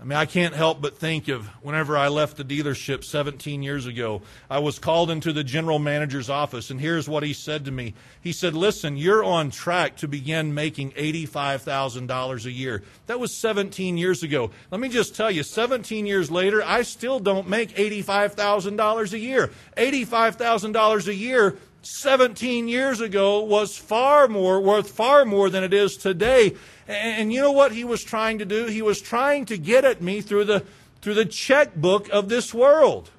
I 0.06 0.08
mean, 0.08 0.18
I 0.18 0.26
can't 0.26 0.54
help 0.54 0.80
but 0.80 0.96
think 0.96 1.26
of 1.26 1.48
whenever 1.62 1.98
I 1.98 2.06
left 2.06 2.36
the 2.36 2.44
dealership 2.44 3.02
17 3.02 3.64
years 3.64 3.86
ago, 3.86 4.22
I 4.48 4.60
was 4.60 4.78
called 4.78 5.10
into 5.10 5.32
the 5.32 5.42
general 5.42 5.80
manager's 5.80 6.30
office, 6.30 6.70
and 6.70 6.80
here's 6.80 7.08
what 7.08 7.24
he 7.24 7.32
said 7.32 7.64
to 7.64 7.72
me. 7.72 7.92
He 8.20 8.30
said, 8.30 8.54
Listen, 8.54 8.96
you're 8.96 9.24
on 9.24 9.50
track 9.50 9.96
to 9.96 10.06
begin 10.06 10.54
making 10.54 10.92
$85,000 10.92 12.44
a 12.44 12.52
year. 12.52 12.84
That 13.08 13.18
was 13.18 13.34
17 13.34 13.98
years 13.98 14.22
ago. 14.22 14.52
Let 14.70 14.80
me 14.80 14.90
just 14.90 15.16
tell 15.16 15.32
you, 15.32 15.42
17 15.42 16.06
years 16.06 16.30
later, 16.30 16.62
I 16.64 16.82
still 16.82 17.18
don't 17.18 17.48
make 17.48 17.74
$85,000 17.74 19.12
a 19.12 19.18
year. 19.18 19.50
$85,000 19.76 21.08
a 21.08 21.14
year 21.16 21.56
17 21.86 22.68
years 22.68 23.00
ago 23.00 23.42
was 23.42 23.76
far 23.76 24.28
more 24.28 24.60
worth 24.60 24.90
far 24.90 25.24
more 25.24 25.48
than 25.48 25.64
it 25.64 25.72
is 25.72 25.96
today. 25.96 26.54
And 26.88 27.32
you 27.32 27.40
know 27.40 27.52
what 27.52 27.72
he 27.72 27.84
was 27.84 28.02
trying 28.02 28.38
to 28.38 28.44
do? 28.44 28.66
He 28.66 28.82
was 28.82 29.00
trying 29.00 29.46
to 29.46 29.56
get 29.56 29.84
at 29.84 30.02
me 30.02 30.20
through 30.20 30.44
the 30.44 30.64
through 31.00 31.14
the 31.14 31.24
checkbook 31.24 32.08
of 32.08 32.28
this 32.28 32.52
world. 32.52 33.10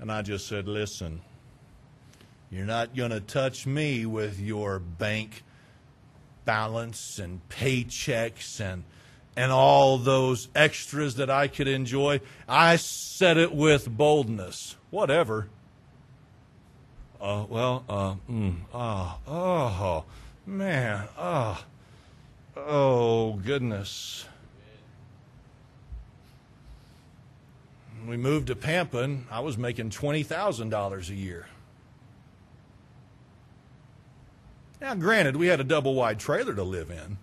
And 0.00 0.12
i 0.12 0.22
just 0.22 0.46
said 0.46 0.68
listen 0.68 1.20
you're 2.50 2.64
not 2.64 2.94
going 2.96 3.10
to 3.10 3.20
touch 3.20 3.66
me 3.66 4.06
with 4.06 4.40
your 4.40 4.78
bank 4.78 5.42
balance 6.44 7.18
and 7.18 7.46
paychecks 7.50 8.58
and 8.60 8.84
and 9.38 9.52
all 9.52 9.98
those 9.98 10.48
extras 10.52 11.14
that 11.14 11.30
I 11.30 11.46
could 11.46 11.68
enjoy. 11.68 12.20
I 12.48 12.74
said 12.74 13.36
it 13.36 13.54
with 13.54 13.88
boldness. 13.88 14.74
Whatever. 14.90 15.46
Uh, 17.20 17.44
well, 17.48 17.84
uh, 17.88 18.14
mm, 18.28 18.56
oh, 18.74 19.18
oh, 19.28 20.04
man, 20.44 21.06
oh, 21.16 21.64
oh, 22.56 23.32
goodness. 23.34 24.24
we 28.08 28.16
moved 28.16 28.46
to 28.48 28.56
Pampin. 28.56 29.26
I 29.30 29.40
was 29.40 29.58
making 29.58 29.90
$20,000 29.90 31.08
a 31.10 31.14
year. 31.14 31.46
Now, 34.80 34.94
granted, 34.94 35.36
we 35.36 35.48
had 35.48 35.60
a 35.60 35.64
double 35.64 35.94
wide 35.94 36.18
trailer 36.18 36.54
to 36.54 36.62
live 36.62 36.90
in. 36.90 37.18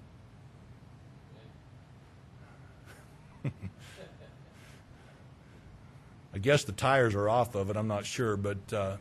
I 6.36 6.38
guess 6.38 6.66
the 6.66 6.74
tires 6.74 7.16
are 7.16 7.30
off 7.30 7.56
of 7.56 7.70
it. 7.70 7.78
I'm 7.78 7.88
not 7.88 8.06
sure, 8.06 8.36
but 8.36 8.74
uh, 8.74 8.98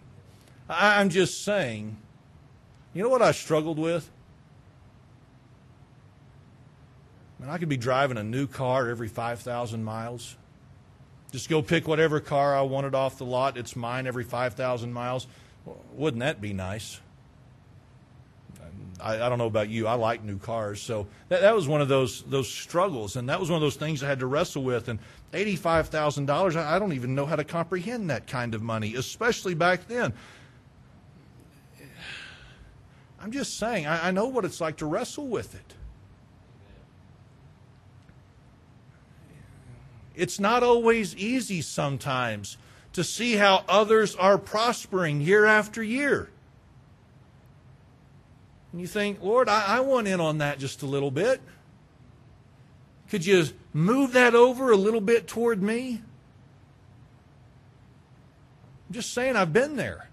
I'm 0.68 1.10
just 1.10 1.42
saying. 1.44 1.96
You 2.94 3.02
know 3.02 3.08
what 3.08 3.22
I 3.22 3.32
struggled 3.32 3.76
with? 3.76 4.08
I, 7.44 7.50
I 7.50 7.58
could 7.58 7.68
be 7.68 7.76
driving 7.76 8.18
a 8.18 8.22
new 8.22 8.46
car 8.46 8.88
every 8.88 9.08
5,000 9.08 9.82
miles. 9.82 10.36
Just 11.32 11.48
go 11.48 11.60
pick 11.60 11.88
whatever 11.88 12.20
car 12.20 12.56
I 12.56 12.62
wanted 12.62 12.94
off 12.94 13.18
the 13.18 13.24
lot. 13.24 13.56
It's 13.56 13.74
mine 13.74 14.06
every 14.06 14.22
5,000 14.22 14.92
miles. 14.92 15.26
Wouldn't 15.92 16.20
that 16.20 16.40
be 16.40 16.52
nice? 16.52 17.00
I, 19.00 19.14
I, 19.14 19.28
don't 19.28 19.38
know 19.38 19.46
about 19.46 19.68
you. 19.68 19.86
I 19.86 19.94
like 19.94 20.22
new 20.22 20.38
cars, 20.38 20.80
so 20.80 21.06
that, 21.28 21.40
that 21.40 21.54
was 21.54 21.66
one 21.66 21.80
of 21.80 21.88
those 21.88 22.22
those 22.22 22.48
struggles, 22.48 23.16
and 23.16 23.28
that 23.28 23.40
was 23.40 23.50
one 23.50 23.56
of 23.56 23.62
those 23.62 23.76
things 23.76 24.02
I 24.02 24.08
had 24.08 24.20
to 24.20 24.26
wrestle 24.26 24.62
with. 24.62 24.88
And 24.88 24.98
eighty 25.32 25.56
five 25.56 25.88
thousand 25.88 26.26
dollars, 26.26 26.56
I 26.56 26.78
don't 26.78 26.92
even 26.92 27.14
know 27.14 27.26
how 27.26 27.36
to 27.36 27.44
comprehend 27.44 28.10
that 28.10 28.26
kind 28.26 28.54
of 28.54 28.62
money, 28.62 28.94
especially 28.94 29.54
back 29.54 29.88
then. 29.88 30.12
I'm 33.20 33.32
just 33.32 33.58
saying, 33.58 33.86
I, 33.86 34.08
I 34.08 34.10
know 34.10 34.26
what 34.26 34.44
it's 34.44 34.60
like 34.60 34.76
to 34.76 34.86
wrestle 34.86 35.26
with 35.26 35.54
it. 35.54 35.74
It's 40.14 40.38
not 40.38 40.62
always 40.62 41.16
easy 41.16 41.62
sometimes 41.62 42.56
to 42.92 43.02
see 43.02 43.34
how 43.34 43.64
others 43.68 44.14
are 44.14 44.38
prospering 44.38 45.20
year 45.20 45.46
after 45.46 45.82
year. 45.82 46.30
And 48.74 48.80
you 48.80 48.88
think, 48.88 49.22
Lord, 49.22 49.48
I, 49.48 49.76
I 49.76 49.80
want 49.82 50.08
in 50.08 50.18
on 50.18 50.38
that 50.38 50.58
just 50.58 50.82
a 50.82 50.86
little 50.86 51.12
bit. 51.12 51.40
Could 53.08 53.24
you 53.24 53.46
move 53.72 54.14
that 54.14 54.34
over 54.34 54.72
a 54.72 54.76
little 54.76 55.00
bit 55.00 55.28
toward 55.28 55.62
me? 55.62 56.02
I'm 58.88 58.94
just 58.94 59.14
saying, 59.14 59.36
I've 59.36 59.52
been 59.52 59.76
there. 59.76 60.08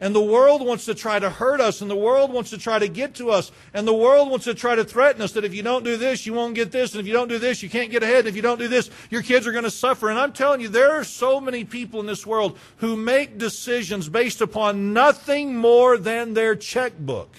And 0.00 0.12
the 0.12 0.20
world 0.20 0.66
wants 0.66 0.86
to 0.86 0.96
try 0.96 1.20
to 1.20 1.30
hurt 1.30 1.60
us, 1.60 1.80
and 1.80 1.88
the 1.88 1.94
world 1.94 2.32
wants 2.32 2.50
to 2.50 2.58
try 2.58 2.80
to 2.80 2.88
get 2.88 3.14
to 3.14 3.30
us, 3.30 3.52
and 3.72 3.86
the 3.86 3.94
world 3.94 4.30
wants 4.30 4.46
to 4.46 4.54
try 4.54 4.74
to 4.74 4.82
threaten 4.82 5.22
us 5.22 5.30
that 5.34 5.44
if 5.44 5.54
you 5.54 5.62
don't 5.62 5.84
do 5.84 5.96
this, 5.96 6.26
you 6.26 6.32
won't 6.32 6.56
get 6.56 6.72
this, 6.72 6.90
and 6.90 7.00
if 7.00 7.06
you 7.06 7.12
don't 7.12 7.28
do 7.28 7.38
this, 7.38 7.62
you 7.62 7.70
can't 7.70 7.92
get 7.92 8.02
ahead, 8.02 8.20
and 8.20 8.26
if 8.26 8.34
you 8.34 8.42
don't 8.42 8.58
do 8.58 8.66
this, 8.66 8.90
your 9.10 9.22
kids 9.22 9.46
are 9.46 9.52
going 9.52 9.62
to 9.62 9.70
suffer. 9.70 10.10
And 10.10 10.18
I'm 10.18 10.32
telling 10.32 10.60
you, 10.60 10.68
there 10.68 10.98
are 10.98 11.04
so 11.04 11.40
many 11.40 11.64
people 11.64 12.00
in 12.00 12.06
this 12.06 12.26
world 12.26 12.58
who 12.78 12.96
make 12.96 13.38
decisions 13.38 14.08
based 14.08 14.40
upon 14.40 14.92
nothing 14.92 15.54
more 15.54 15.96
than 15.96 16.34
their 16.34 16.56
checkbook. 16.56 17.30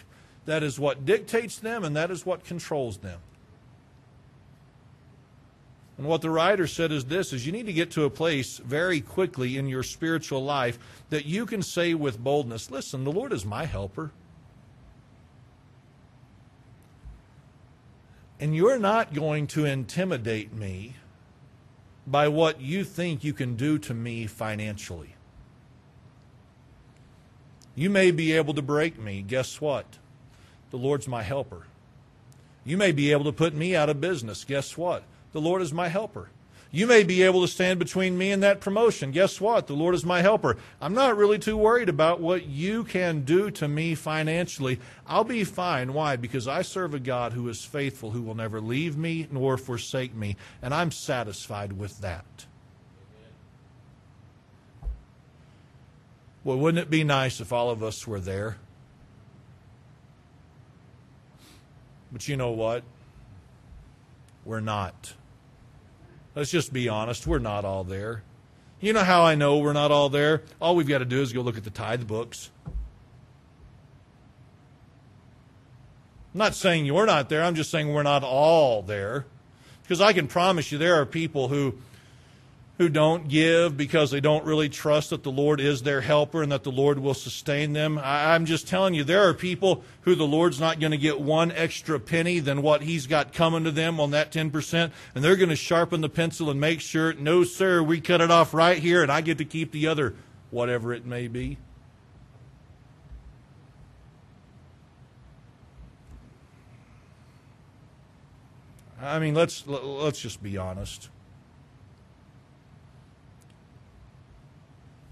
That 0.45 0.63
is 0.63 0.79
what 0.79 1.05
dictates 1.05 1.57
them, 1.57 1.83
and 1.83 1.95
that 1.95 2.11
is 2.11 2.25
what 2.25 2.43
controls 2.43 2.97
them. 2.97 3.19
And 5.97 6.07
what 6.07 6.21
the 6.21 6.31
writer 6.31 6.65
said 6.65 6.91
is 6.91 7.05
this 7.05 7.31
is 7.31 7.45
you 7.45 7.51
need 7.51 7.67
to 7.67 7.73
get 7.73 7.91
to 7.91 8.05
a 8.05 8.09
place 8.09 8.57
very 8.57 9.01
quickly 9.01 9.55
in 9.55 9.67
your 9.67 9.83
spiritual 9.83 10.43
life 10.43 10.79
that 11.11 11.25
you 11.25 11.45
can 11.45 11.61
say 11.61 11.93
with 11.93 12.17
boldness, 12.17 12.71
listen, 12.71 13.03
the 13.03 13.11
Lord 13.11 13.31
is 13.31 13.45
my 13.45 13.65
helper. 13.65 14.11
And 18.39 18.55
you're 18.55 18.79
not 18.79 19.13
going 19.13 19.45
to 19.47 19.65
intimidate 19.65 20.51
me 20.51 20.95
by 22.07 22.27
what 22.27 22.59
you 22.59 22.83
think 22.83 23.23
you 23.23 23.33
can 23.33 23.55
do 23.55 23.77
to 23.77 23.93
me 23.93 24.25
financially. 24.25 25.15
You 27.75 27.91
may 27.91 28.09
be 28.09 28.31
able 28.31 28.55
to 28.55 28.63
break 28.63 28.97
me. 28.97 29.21
Guess 29.21 29.61
what? 29.61 29.99
The 30.71 30.77
Lord's 30.77 31.07
my 31.07 31.21
helper. 31.23 31.67
You 32.63 32.77
may 32.77 32.91
be 32.91 33.11
able 33.11 33.25
to 33.25 33.31
put 33.31 33.53
me 33.53 33.75
out 33.75 33.89
of 33.89 34.01
business. 34.01 34.43
Guess 34.43 34.77
what? 34.77 35.03
The 35.33 35.41
Lord 35.41 35.61
is 35.61 35.73
my 35.73 35.87
helper. 35.87 36.29
You 36.73 36.87
may 36.87 37.03
be 37.03 37.23
able 37.23 37.41
to 37.41 37.49
stand 37.49 37.79
between 37.79 38.17
me 38.17 38.31
and 38.31 38.41
that 38.43 38.61
promotion. 38.61 39.11
Guess 39.11 39.41
what? 39.41 39.67
The 39.67 39.73
Lord 39.73 39.93
is 39.93 40.05
my 40.05 40.21
helper. 40.21 40.55
I'm 40.79 40.93
not 40.93 41.17
really 41.17 41.37
too 41.37 41.57
worried 41.57 41.89
about 41.89 42.21
what 42.21 42.45
you 42.45 42.85
can 42.85 43.21
do 43.21 43.51
to 43.51 43.67
me 43.67 43.93
financially. 43.93 44.79
I'll 45.05 45.25
be 45.25 45.43
fine. 45.43 45.93
Why? 45.93 46.15
Because 46.15 46.47
I 46.47 46.61
serve 46.61 46.93
a 46.93 46.99
God 46.99 47.33
who 47.33 47.49
is 47.49 47.65
faithful, 47.65 48.11
who 48.11 48.21
will 48.21 48.35
never 48.35 48.61
leave 48.61 48.95
me 48.95 49.27
nor 49.29 49.57
forsake 49.57 50.15
me, 50.15 50.37
and 50.61 50.73
I'm 50.73 50.91
satisfied 50.91 51.73
with 51.73 51.99
that. 51.99 52.45
Well, 56.45 56.57
wouldn't 56.57 56.81
it 56.81 56.89
be 56.89 57.03
nice 57.03 57.41
if 57.41 57.51
all 57.51 57.69
of 57.69 57.83
us 57.83 58.07
were 58.07 58.21
there? 58.21 58.57
But 62.11 62.27
you 62.27 62.35
know 62.37 62.51
what? 62.51 62.83
We're 64.43 64.59
not. 64.59 65.13
Let's 66.35 66.51
just 66.51 66.73
be 66.73 66.89
honest. 66.89 67.27
We're 67.27 67.39
not 67.39 67.65
all 67.65 67.83
there. 67.83 68.23
You 68.79 68.93
know 68.93 69.03
how 69.03 69.23
I 69.23 69.35
know 69.35 69.59
we're 69.59 69.73
not 69.73 69.91
all 69.91 70.09
there? 70.09 70.43
All 70.59 70.75
we've 70.75 70.87
got 70.87 70.99
to 70.99 71.05
do 71.05 71.21
is 71.21 71.31
go 71.31 71.41
look 71.41 71.57
at 71.57 71.63
the 71.63 71.69
tithe 71.69 72.07
books. 72.07 72.49
I'm 76.33 76.39
not 76.39 76.55
saying 76.55 76.85
you're 76.85 77.05
not 77.05 77.29
there. 77.29 77.43
I'm 77.43 77.55
just 77.55 77.69
saying 77.69 77.93
we're 77.93 78.03
not 78.03 78.23
all 78.23 78.81
there. 78.81 79.25
Because 79.83 80.01
I 80.01 80.13
can 80.13 80.27
promise 80.27 80.71
you 80.71 80.77
there 80.77 80.95
are 80.95 81.05
people 81.05 81.49
who 81.49 81.75
who 82.81 82.89
don't 82.89 83.27
give 83.27 83.77
because 83.77 84.09
they 84.09 84.19
don't 84.19 84.43
really 84.43 84.67
trust 84.67 85.11
that 85.11 85.21
the 85.21 85.31
Lord 85.31 85.61
is 85.61 85.83
their 85.83 86.01
helper 86.01 86.41
and 86.41 86.51
that 86.51 86.63
the 86.63 86.71
Lord 86.71 86.97
will 86.97 87.13
sustain 87.13 87.73
them. 87.73 87.99
I, 87.99 88.33
am 88.33 88.47
just 88.47 88.67
telling 88.67 88.95
you, 88.95 89.03
there 89.03 89.29
are 89.29 89.35
people 89.35 89.83
who 90.01 90.15
the 90.15 90.25
Lord's 90.25 90.59
not 90.59 90.79
going 90.79 90.89
to 90.89 90.97
get 90.97 91.21
one 91.21 91.51
extra 91.51 91.99
penny 91.99 92.39
than 92.39 92.63
what 92.63 92.81
He's 92.81 93.05
got 93.05 93.33
coming 93.33 93.65
to 93.65 93.71
them 93.71 93.99
on 93.99 94.09
that 94.11 94.31
10%, 94.31 94.91
and 95.13 95.23
they're 95.23 95.35
going 95.35 95.49
to 95.49 95.55
sharpen 95.55 96.01
the 96.01 96.09
pencil 96.09 96.49
and 96.49 96.59
make 96.59 96.81
sure, 96.81 97.13
no, 97.13 97.43
sir, 97.43 97.83
we 97.83 98.01
cut 98.01 98.19
it 98.19 98.31
off 98.31 98.51
right 98.51 98.79
here, 98.79 99.03
and 99.03 99.11
I 99.11 99.21
get 99.21 99.37
to 99.37 99.45
keep 99.45 99.71
the 99.71 99.85
other, 99.85 100.15
whatever 100.49 100.91
it 100.91 101.05
may 101.05 101.27
be. 101.27 101.59
I 108.99 109.19
mean, 109.19 109.35
let's 109.35 109.67
let's 109.67 110.19
just 110.19 110.41
be 110.41 110.57
honest. 110.57 111.09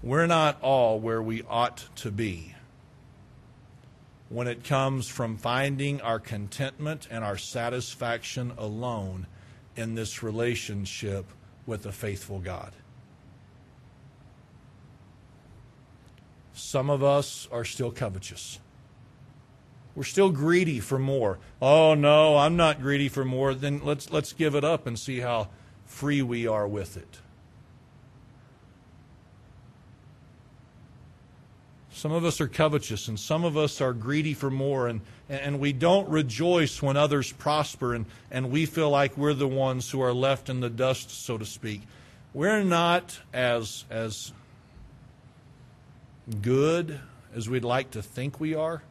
We're 0.02 0.26
not 0.26 0.60
all 0.62 0.98
where 0.98 1.22
we 1.22 1.42
ought 1.42 1.84
to 1.96 2.10
be 2.10 2.54
when 4.28 4.46
it 4.46 4.64
comes 4.64 5.08
from 5.08 5.36
finding 5.36 6.00
our 6.00 6.20
contentment 6.20 7.08
and 7.10 7.24
our 7.24 7.36
satisfaction 7.36 8.52
alone 8.56 9.26
in 9.76 9.94
this 9.94 10.22
relationship 10.22 11.26
with 11.66 11.84
a 11.84 11.92
faithful 11.92 12.38
God. 12.38 12.72
Some 16.52 16.90
of 16.90 17.02
us 17.02 17.48
are 17.50 17.64
still 17.64 17.90
covetous. 17.90 18.60
We're 19.96 20.04
still 20.04 20.30
greedy 20.30 20.78
for 20.78 20.98
more. 20.98 21.38
Oh 21.60 21.94
no, 21.94 22.36
I'm 22.36 22.56
not 22.56 22.80
greedy 22.80 23.08
for 23.08 23.24
more. 23.24 23.54
Then 23.54 23.80
let's 23.82 24.10
let's 24.12 24.32
give 24.32 24.54
it 24.54 24.62
up 24.62 24.86
and 24.86 24.98
see 24.98 25.20
how 25.20 25.48
free 25.84 26.22
we 26.22 26.46
are 26.46 26.68
with 26.68 26.96
it. 26.96 27.18
Some 32.00 32.12
of 32.12 32.24
us 32.24 32.40
are 32.40 32.48
covetous, 32.48 33.08
and 33.08 33.20
some 33.20 33.44
of 33.44 33.58
us 33.58 33.82
are 33.82 33.92
greedy 33.92 34.32
for 34.32 34.50
more, 34.50 34.88
and, 34.88 35.02
and 35.28 35.60
we 35.60 35.74
don't 35.74 36.08
rejoice 36.08 36.80
when 36.80 36.96
others 36.96 37.30
prosper, 37.30 37.94
and, 37.94 38.06
and 38.30 38.50
we 38.50 38.64
feel 38.64 38.88
like 38.88 39.18
we're 39.18 39.34
the 39.34 39.46
ones 39.46 39.90
who 39.90 40.00
are 40.00 40.14
left 40.14 40.48
in 40.48 40.60
the 40.60 40.70
dust, 40.70 41.10
so 41.10 41.36
to 41.36 41.44
speak. 41.44 41.82
We're 42.32 42.62
not 42.62 43.20
as, 43.34 43.84
as 43.90 44.32
good 46.40 47.00
as 47.34 47.50
we'd 47.50 47.64
like 47.64 47.90
to 47.90 48.00
think 48.00 48.40
we 48.40 48.54
are 48.54 48.82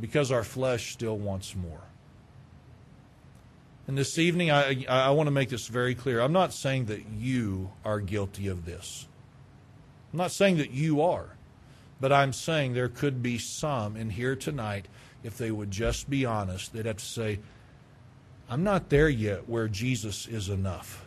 because 0.00 0.32
our 0.32 0.42
flesh 0.42 0.92
still 0.92 1.18
wants 1.18 1.54
more. 1.54 1.82
And 3.86 3.96
this 3.96 4.18
evening, 4.18 4.50
I, 4.50 4.84
I 4.88 5.10
want 5.10 5.28
to 5.28 5.32
make 5.32 5.50
this 5.50 5.68
very 5.68 5.94
clear. 5.94 6.20
I'm 6.20 6.32
not 6.32 6.52
saying 6.52 6.86
that 6.86 7.06
you 7.16 7.70
are 7.84 8.00
guilty 8.00 8.48
of 8.48 8.64
this. 8.64 9.06
I'm 10.12 10.18
not 10.18 10.32
saying 10.32 10.56
that 10.58 10.70
you 10.70 11.02
are, 11.02 11.36
but 12.00 12.12
I'm 12.12 12.32
saying 12.32 12.74
there 12.74 12.88
could 12.88 13.22
be 13.22 13.38
some 13.38 13.96
in 13.96 14.10
here 14.10 14.34
tonight, 14.34 14.86
if 15.22 15.36
they 15.36 15.50
would 15.50 15.70
just 15.70 16.08
be 16.10 16.24
honest, 16.24 16.72
they'd 16.72 16.86
have 16.86 16.96
to 16.96 17.04
say, 17.04 17.38
I'm 18.48 18.64
not 18.64 18.88
there 18.88 19.08
yet 19.08 19.48
where 19.48 19.68
Jesus 19.68 20.26
is 20.26 20.48
enough. 20.48 21.04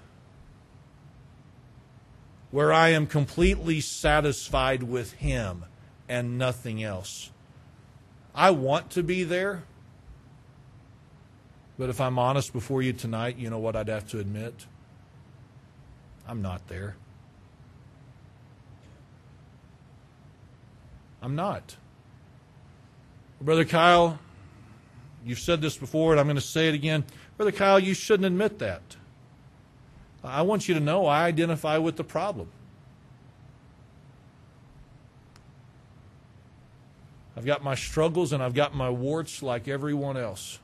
Where 2.52 2.72
I 2.72 2.90
am 2.90 3.08
completely 3.08 3.82
satisfied 3.82 4.84
with 4.84 5.14
Him 5.14 5.66
and 6.08 6.38
nothing 6.38 6.84
else. 6.84 7.32
I 8.36 8.52
want 8.52 8.92
to 8.92 9.04
be 9.04 9.24
there, 9.24 9.64
but 11.78 11.90
if 11.90 12.00
I'm 12.00 12.18
honest 12.18 12.54
before 12.54 12.82
you 12.82 12.94
tonight, 12.94 13.38
you 13.38 13.50
know 13.50 13.60
what 13.60 13.76
I'd 13.76 13.88
have 13.90 14.08
to 14.10 14.20
admit? 14.20 14.68
I'm 16.28 16.42
not 16.42 16.68
there. 16.68 16.96
I'm 21.24 21.36
not. 21.36 21.78
Brother 23.42 23.64
Kyle, 23.64 24.20
you've 25.26 25.40
said 25.40 25.62
this 25.62 25.78
before, 25.78 26.12
and 26.12 26.20
I'm 26.20 26.28
going 26.28 26.36
to 26.36 26.42
say 26.42 26.68
it 26.68 26.76
again. 26.76 27.06
Brother 27.38 27.54
Kyle, 27.54 27.80
you 27.80 27.94
shouldn't 27.94 28.26
admit 28.26 28.60
that. 28.60 28.82
I 30.22 30.42
want 30.42 30.68
you 30.68 30.74
to 30.74 30.80
know 30.82 31.06
I 31.06 31.24
identify 31.26 31.78
with 31.78 31.96
the 31.96 32.04
problem. 32.04 32.50
I've 37.36 37.46
got 37.46 37.64
my 37.64 37.76
struggles 37.76 38.32
and 38.32 38.44
I've 38.44 38.54
got 38.54 38.76
my 38.76 38.90
warts 38.90 39.42
like 39.42 39.68
everyone 39.68 40.18
else. 40.18 40.60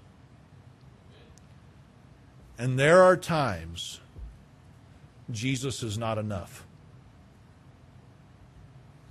And 2.57 2.77
there 2.77 3.03
are 3.03 3.17
times 3.17 3.99
Jesus 5.31 5.83
is 5.83 5.97
not 5.97 6.17
enough. 6.17 6.65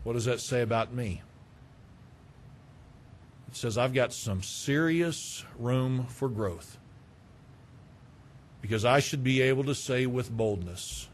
What 0.05 0.13
does 0.13 0.27
that 0.27 0.41
say 0.41 0.63
about 0.63 0.95
me? 0.95 1.23
It 3.49 3.57
says, 3.57 3.79
I've 3.79 3.95
got 3.95 4.13
some 4.13 4.43
serious 4.43 5.45
room 5.59 6.07
for 6.09 6.29
growth. 6.29 6.79
Because 8.61 8.85
I 8.85 9.01
should 9.01 9.25
be 9.25 9.41
able 9.41 9.65
to 9.65 9.75
say 9.75 10.07
with 10.07 10.31
boldness, 10.31 11.09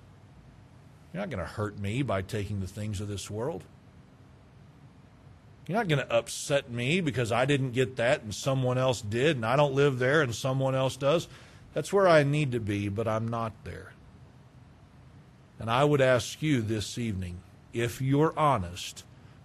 You're 1.12 1.22
not 1.22 1.30
going 1.30 1.44
to 1.44 1.50
hurt 1.50 1.78
me 1.78 2.02
by 2.02 2.22
taking 2.22 2.60
the 2.60 2.66
things 2.66 3.00
of 3.00 3.08
this 3.08 3.30
world. 3.30 3.64
You're 5.66 5.78
not 5.78 5.88
going 5.88 6.00
to 6.00 6.12
upset 6.12 6.70
me 6.70 7.00
because 7.00 7.32
I 7.32 7.46
didn't 7.46 7.72
get 7.72 7.96
that 7.96 8.22
and 8.22 8.34
someone 8.34 8.76
else 8.76 9.00
did, 9.00 9.36
and 9.36 9.46
I 9.46 9.56
don't 9.56 9.74
live 9.74 9.98
there 9.98 10.20
and 10.20 10.34
someone 10.34 10.74
else 10.74 10.96
does. 10.96 11.28
That's 11.72 11.92
where 11.92 12.06
I 12.06 12.22
need 12.22 12.52
to 12.52 12.60
be, 12.60 12.88
but 12.88 13.08
I'm 13.08 13.28
not 13.28 13.52
there. 13.64 13.92
And 15.58 15.70
I 15.70 15.84
would 15.84 16.00
ask 16.00 16.42
you 16.42 16.60
this 16.60 16.98
evening, 16.98 17.40
if 17.72 18.02
you're 18.02 18.38
honest, 18.38 19.04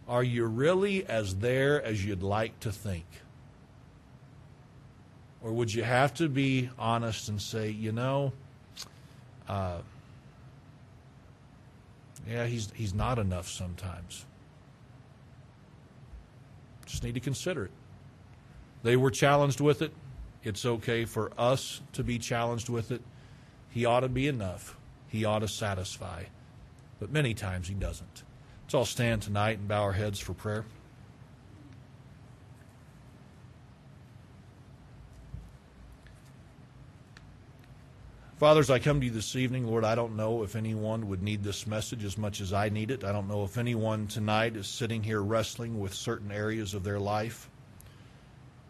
are 0.09 0.23
you 0.23 0.45
really 0.45 1.05
as 1.05 1.35
there 1.35 1.81
as 1.81 2.03
you'd 2.03 2.23
like 2.23 2.59
to 2.61 2.71
think? 2.71 3.05
Or 5.41 5.53
would 5.53 5.73
you 5.73 5.83
have 5.83 6.13
to 6.15 6.27
be 6.27 6.69
honest 6.77 7.29
and 7.29 7.41
say, 7.41 7.69
you 7.69 7.93
know, 7.93 8.33
uh, 9.47 9.77
Yeah, 12.27 12.45
he's, 12.45 12.71
he's 12.75 12.93
not 12.93 13.17
enough 13.17 13.47
sometimes. 13.47 14.25
Just 16.85 17.03
need 17.03 17.13
to 17.13 17.19
consider 17.19 17.65
it. 17.65 17.71
They 18.83 18.97
were 18.97 19.11
challenged 19.11 19.61
with 19.61 19.81
it. 19.81 19.93
It's 20.43 20.65
okay 20.65 21.05
for 21.05 21.31
us 21.37 21.81
to 21.93 22.03
be 22.03 22.17
challenged 22.19 22.69
with 22.69 22.91
it. 22.91 23.01
He 23.69 23.85
ought 23.85 24.01
to 24.01 24.09
be 24.09 24.27
enough. 24.27 24.77
He 25.07 25.25
ought 25.25 25.39
to 25.39 25.47
satisfy. 25.47 26.23
But 26.99 27.11
many 27.11 27.33
times 27.33 27.67
he 27.67 27.73
doesn't. 27.73 28.23
Let's 28.69 28.75
all 28.75 28.85
stand 28.85 29.23
tonight 29.23 29.57
and 29.57 29.67
bow 29.67 29.81
our 29.81 29.93
heads 29.93 30.19
for 30.19 30.35
prayer. 30.35 30.63
Fathers, 38.37 38.69
I 38.69 38.77
come 38.77 38.99
to 38.99 39.07
you 39.07 39.11
this 39.11 39.35
evening. 39.35 39.65
Lord, 39.65 39.83
I 39.83 39.95
don't 39.95 40.15
know 40.15 40.43
if 40.43 40.55
anyone 40.55 41.09
would 41.09 41.23
need 41.23 41.43
this 41.43 41.65
message 41.65 42.05
as 42.05 42.15
much 42.15 42.41
as 42.41 42.53
I 42.53 42.69
need 42.69 42.91
it. 42.91 43.03
I 43.03 43.11
don't 43.11 43.27
know 43.27 43.43
if 43.43 43.57
anyone 43.57 44.05
tonight 44.05 44.55
is 44.55 44.67
sitting 44.67 45.01
here 45.01 45.23
wrestling 45.23 45.79
with 45.79 45.95
certain 45.95 46.31
areas 46.31 46.75
of 46.75 46.83
their 46.83 46.99
life 46.99 47.49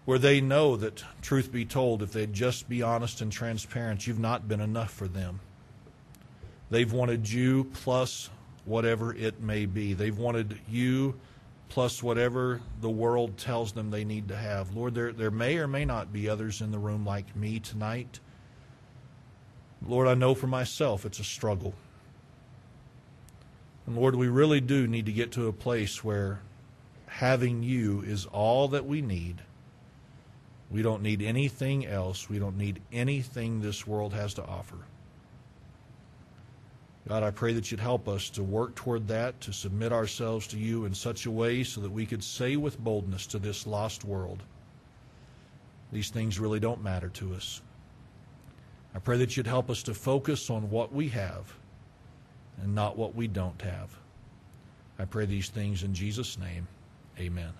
where 0.05 0.17
they 0.17 0.39
know 0.39 0.77
that, 0.77 1.03
truth 1.21 1.51
be 1.51 1.65
told, 1.65 2.01
if 2.01 2.13
they'd 2.13 2.31
just 2.31 2.69
be 2.69 2.81
honest 2.81 3.19
and 3.19 3.33
transparent, 3.33 4.07
you've 4.07 4.17
not 4.17 4.47
been 4.47 4.61
enough 4.61 4.93
for 4.93 5.09
them. 5.09 5.41
They've 6.69 6.93
wanted 6.93 7.29
you 7.29 7.65
plus 7.65 8.29
whatever 8.69 9.13
it 9.13 9.41
may 9.41 9.65
be. 9.65 9.93
They've 9.93 10.17
wanted 10.17 10.59
you 10.69 11.19
plus 11.69 12.01
whatever 12.01 12.61
the 12.81 12.89
world 12.89 13.37
tells 13.37 13.71
them 13.71 13.91
they 13.91 14.03
need 14.03 14.27
to 14.29 14.35
have. 14.35 14.75
Lord, 14.75 14.95
there, 14.95 15.11
there 15.11 15.31
may 15.31 15.57
or 15.57 15.67
may 15.67 15.85
not 15.85 16.13
be 16.13 16.29
others 16.29 16.61
in 16.61 16.71
the 16.71 16.79
room 16.79 17.05
like 17.05 17.35
me 17.35 17.59
tonight. 17.59 18.19
Lord, 19.85 20.07
I 20.07 20.13
know 20.13 20.35
for 20.35 20.47
myself 20.47 21.05
it's 21.05 21.19
a 21.19 21.23
struggle. 21.23 21.73
And 23.85 23.95
Lord, 23.95 24.15
we 24.15 24.27
really 24.27 24.61
do 24.61 24.87
need 24.87 25.05
to 25.05 25.11
get 25.11 25.31
to 25.33 25.47
a 25.47 25.53
place 25.53 26.03
where 26.03 26.41
having 27.07 27.63
you 27.63 28.01
is 28.01 28.25
all 28.25 28.67
that 28.69 28.85
we 28.85 29.01
need. 29.01 29.41
We 30.69 30.81
don't 30.81 31.01
need 31.01 31.21
anything 31.21 31.85
else. 31.85 32.29
We 32.29 32.39
don't 32.39 32.57
need 32.57 32.81
anything 32.91 33.61
this 33.61 33.87
world 33.87 34.13
has 34.13 34.35
to 34.35 34.45
offer. 34.45 34.77
God, 37.07 37.23
I 37.23 37.31
pray 37.31 37.53
that 37.53 37.71
you'd 37.71 37.79
help 37.79 38.07
us 38.07 38.29
to 38.31 38.43
work 38.43 38.75
toward 38.75 39.07
that, 39.07 39.39
to 39.41 39.53
submit 39.53 39.91
ourselves 39.91 40.47
to 40.47 40.57
you 40.57 40.85
in 40.85 40.93
such 40.93 41.25
a 41.25 41.31
way 41.31 41.63
so 41.63 41.81
that 41.81 41.91
we 41.91 42.05
could 42.05 42.23
say 42.23 42.55
with 42.55 42.79
boldness 42.79 43.25
to 43.27 43.39
this 43.39 43.65
lost 43.65 44.03
world, 44.03 44.43
these 45.91 46.09
things 46.09 46.39
really 46.39 46.59
don't 46.59 46.83
matter 46.83 47.09
to 47.09 47.33
us. 47.33 47.61
I 48.93 48.99
pray 48.99 49.17
that 49.17 49.37
you'd 49.37 49.47
help 49.47 49.69
us 49.69 49.83
to 49.83 49.93
focus 49.93 50.49
on 50.49 50.69
what 50.69 50.93
we 50.93 51.07
have 51.09 51.53
and 52.61 52.75
not 52.75 52.97
what 52.97 53.15
we 53.15 53.27
don't 53.27 53.61
have. 53.61 53.97
I 54.99 55.05
pray 55.05 55.25
these 55.25 55.49
things 55.49 55.83
in 55.83 55.93
Jesus' 55.93 56.37
name. 56.37 56.67
Amen. 57.17 57.53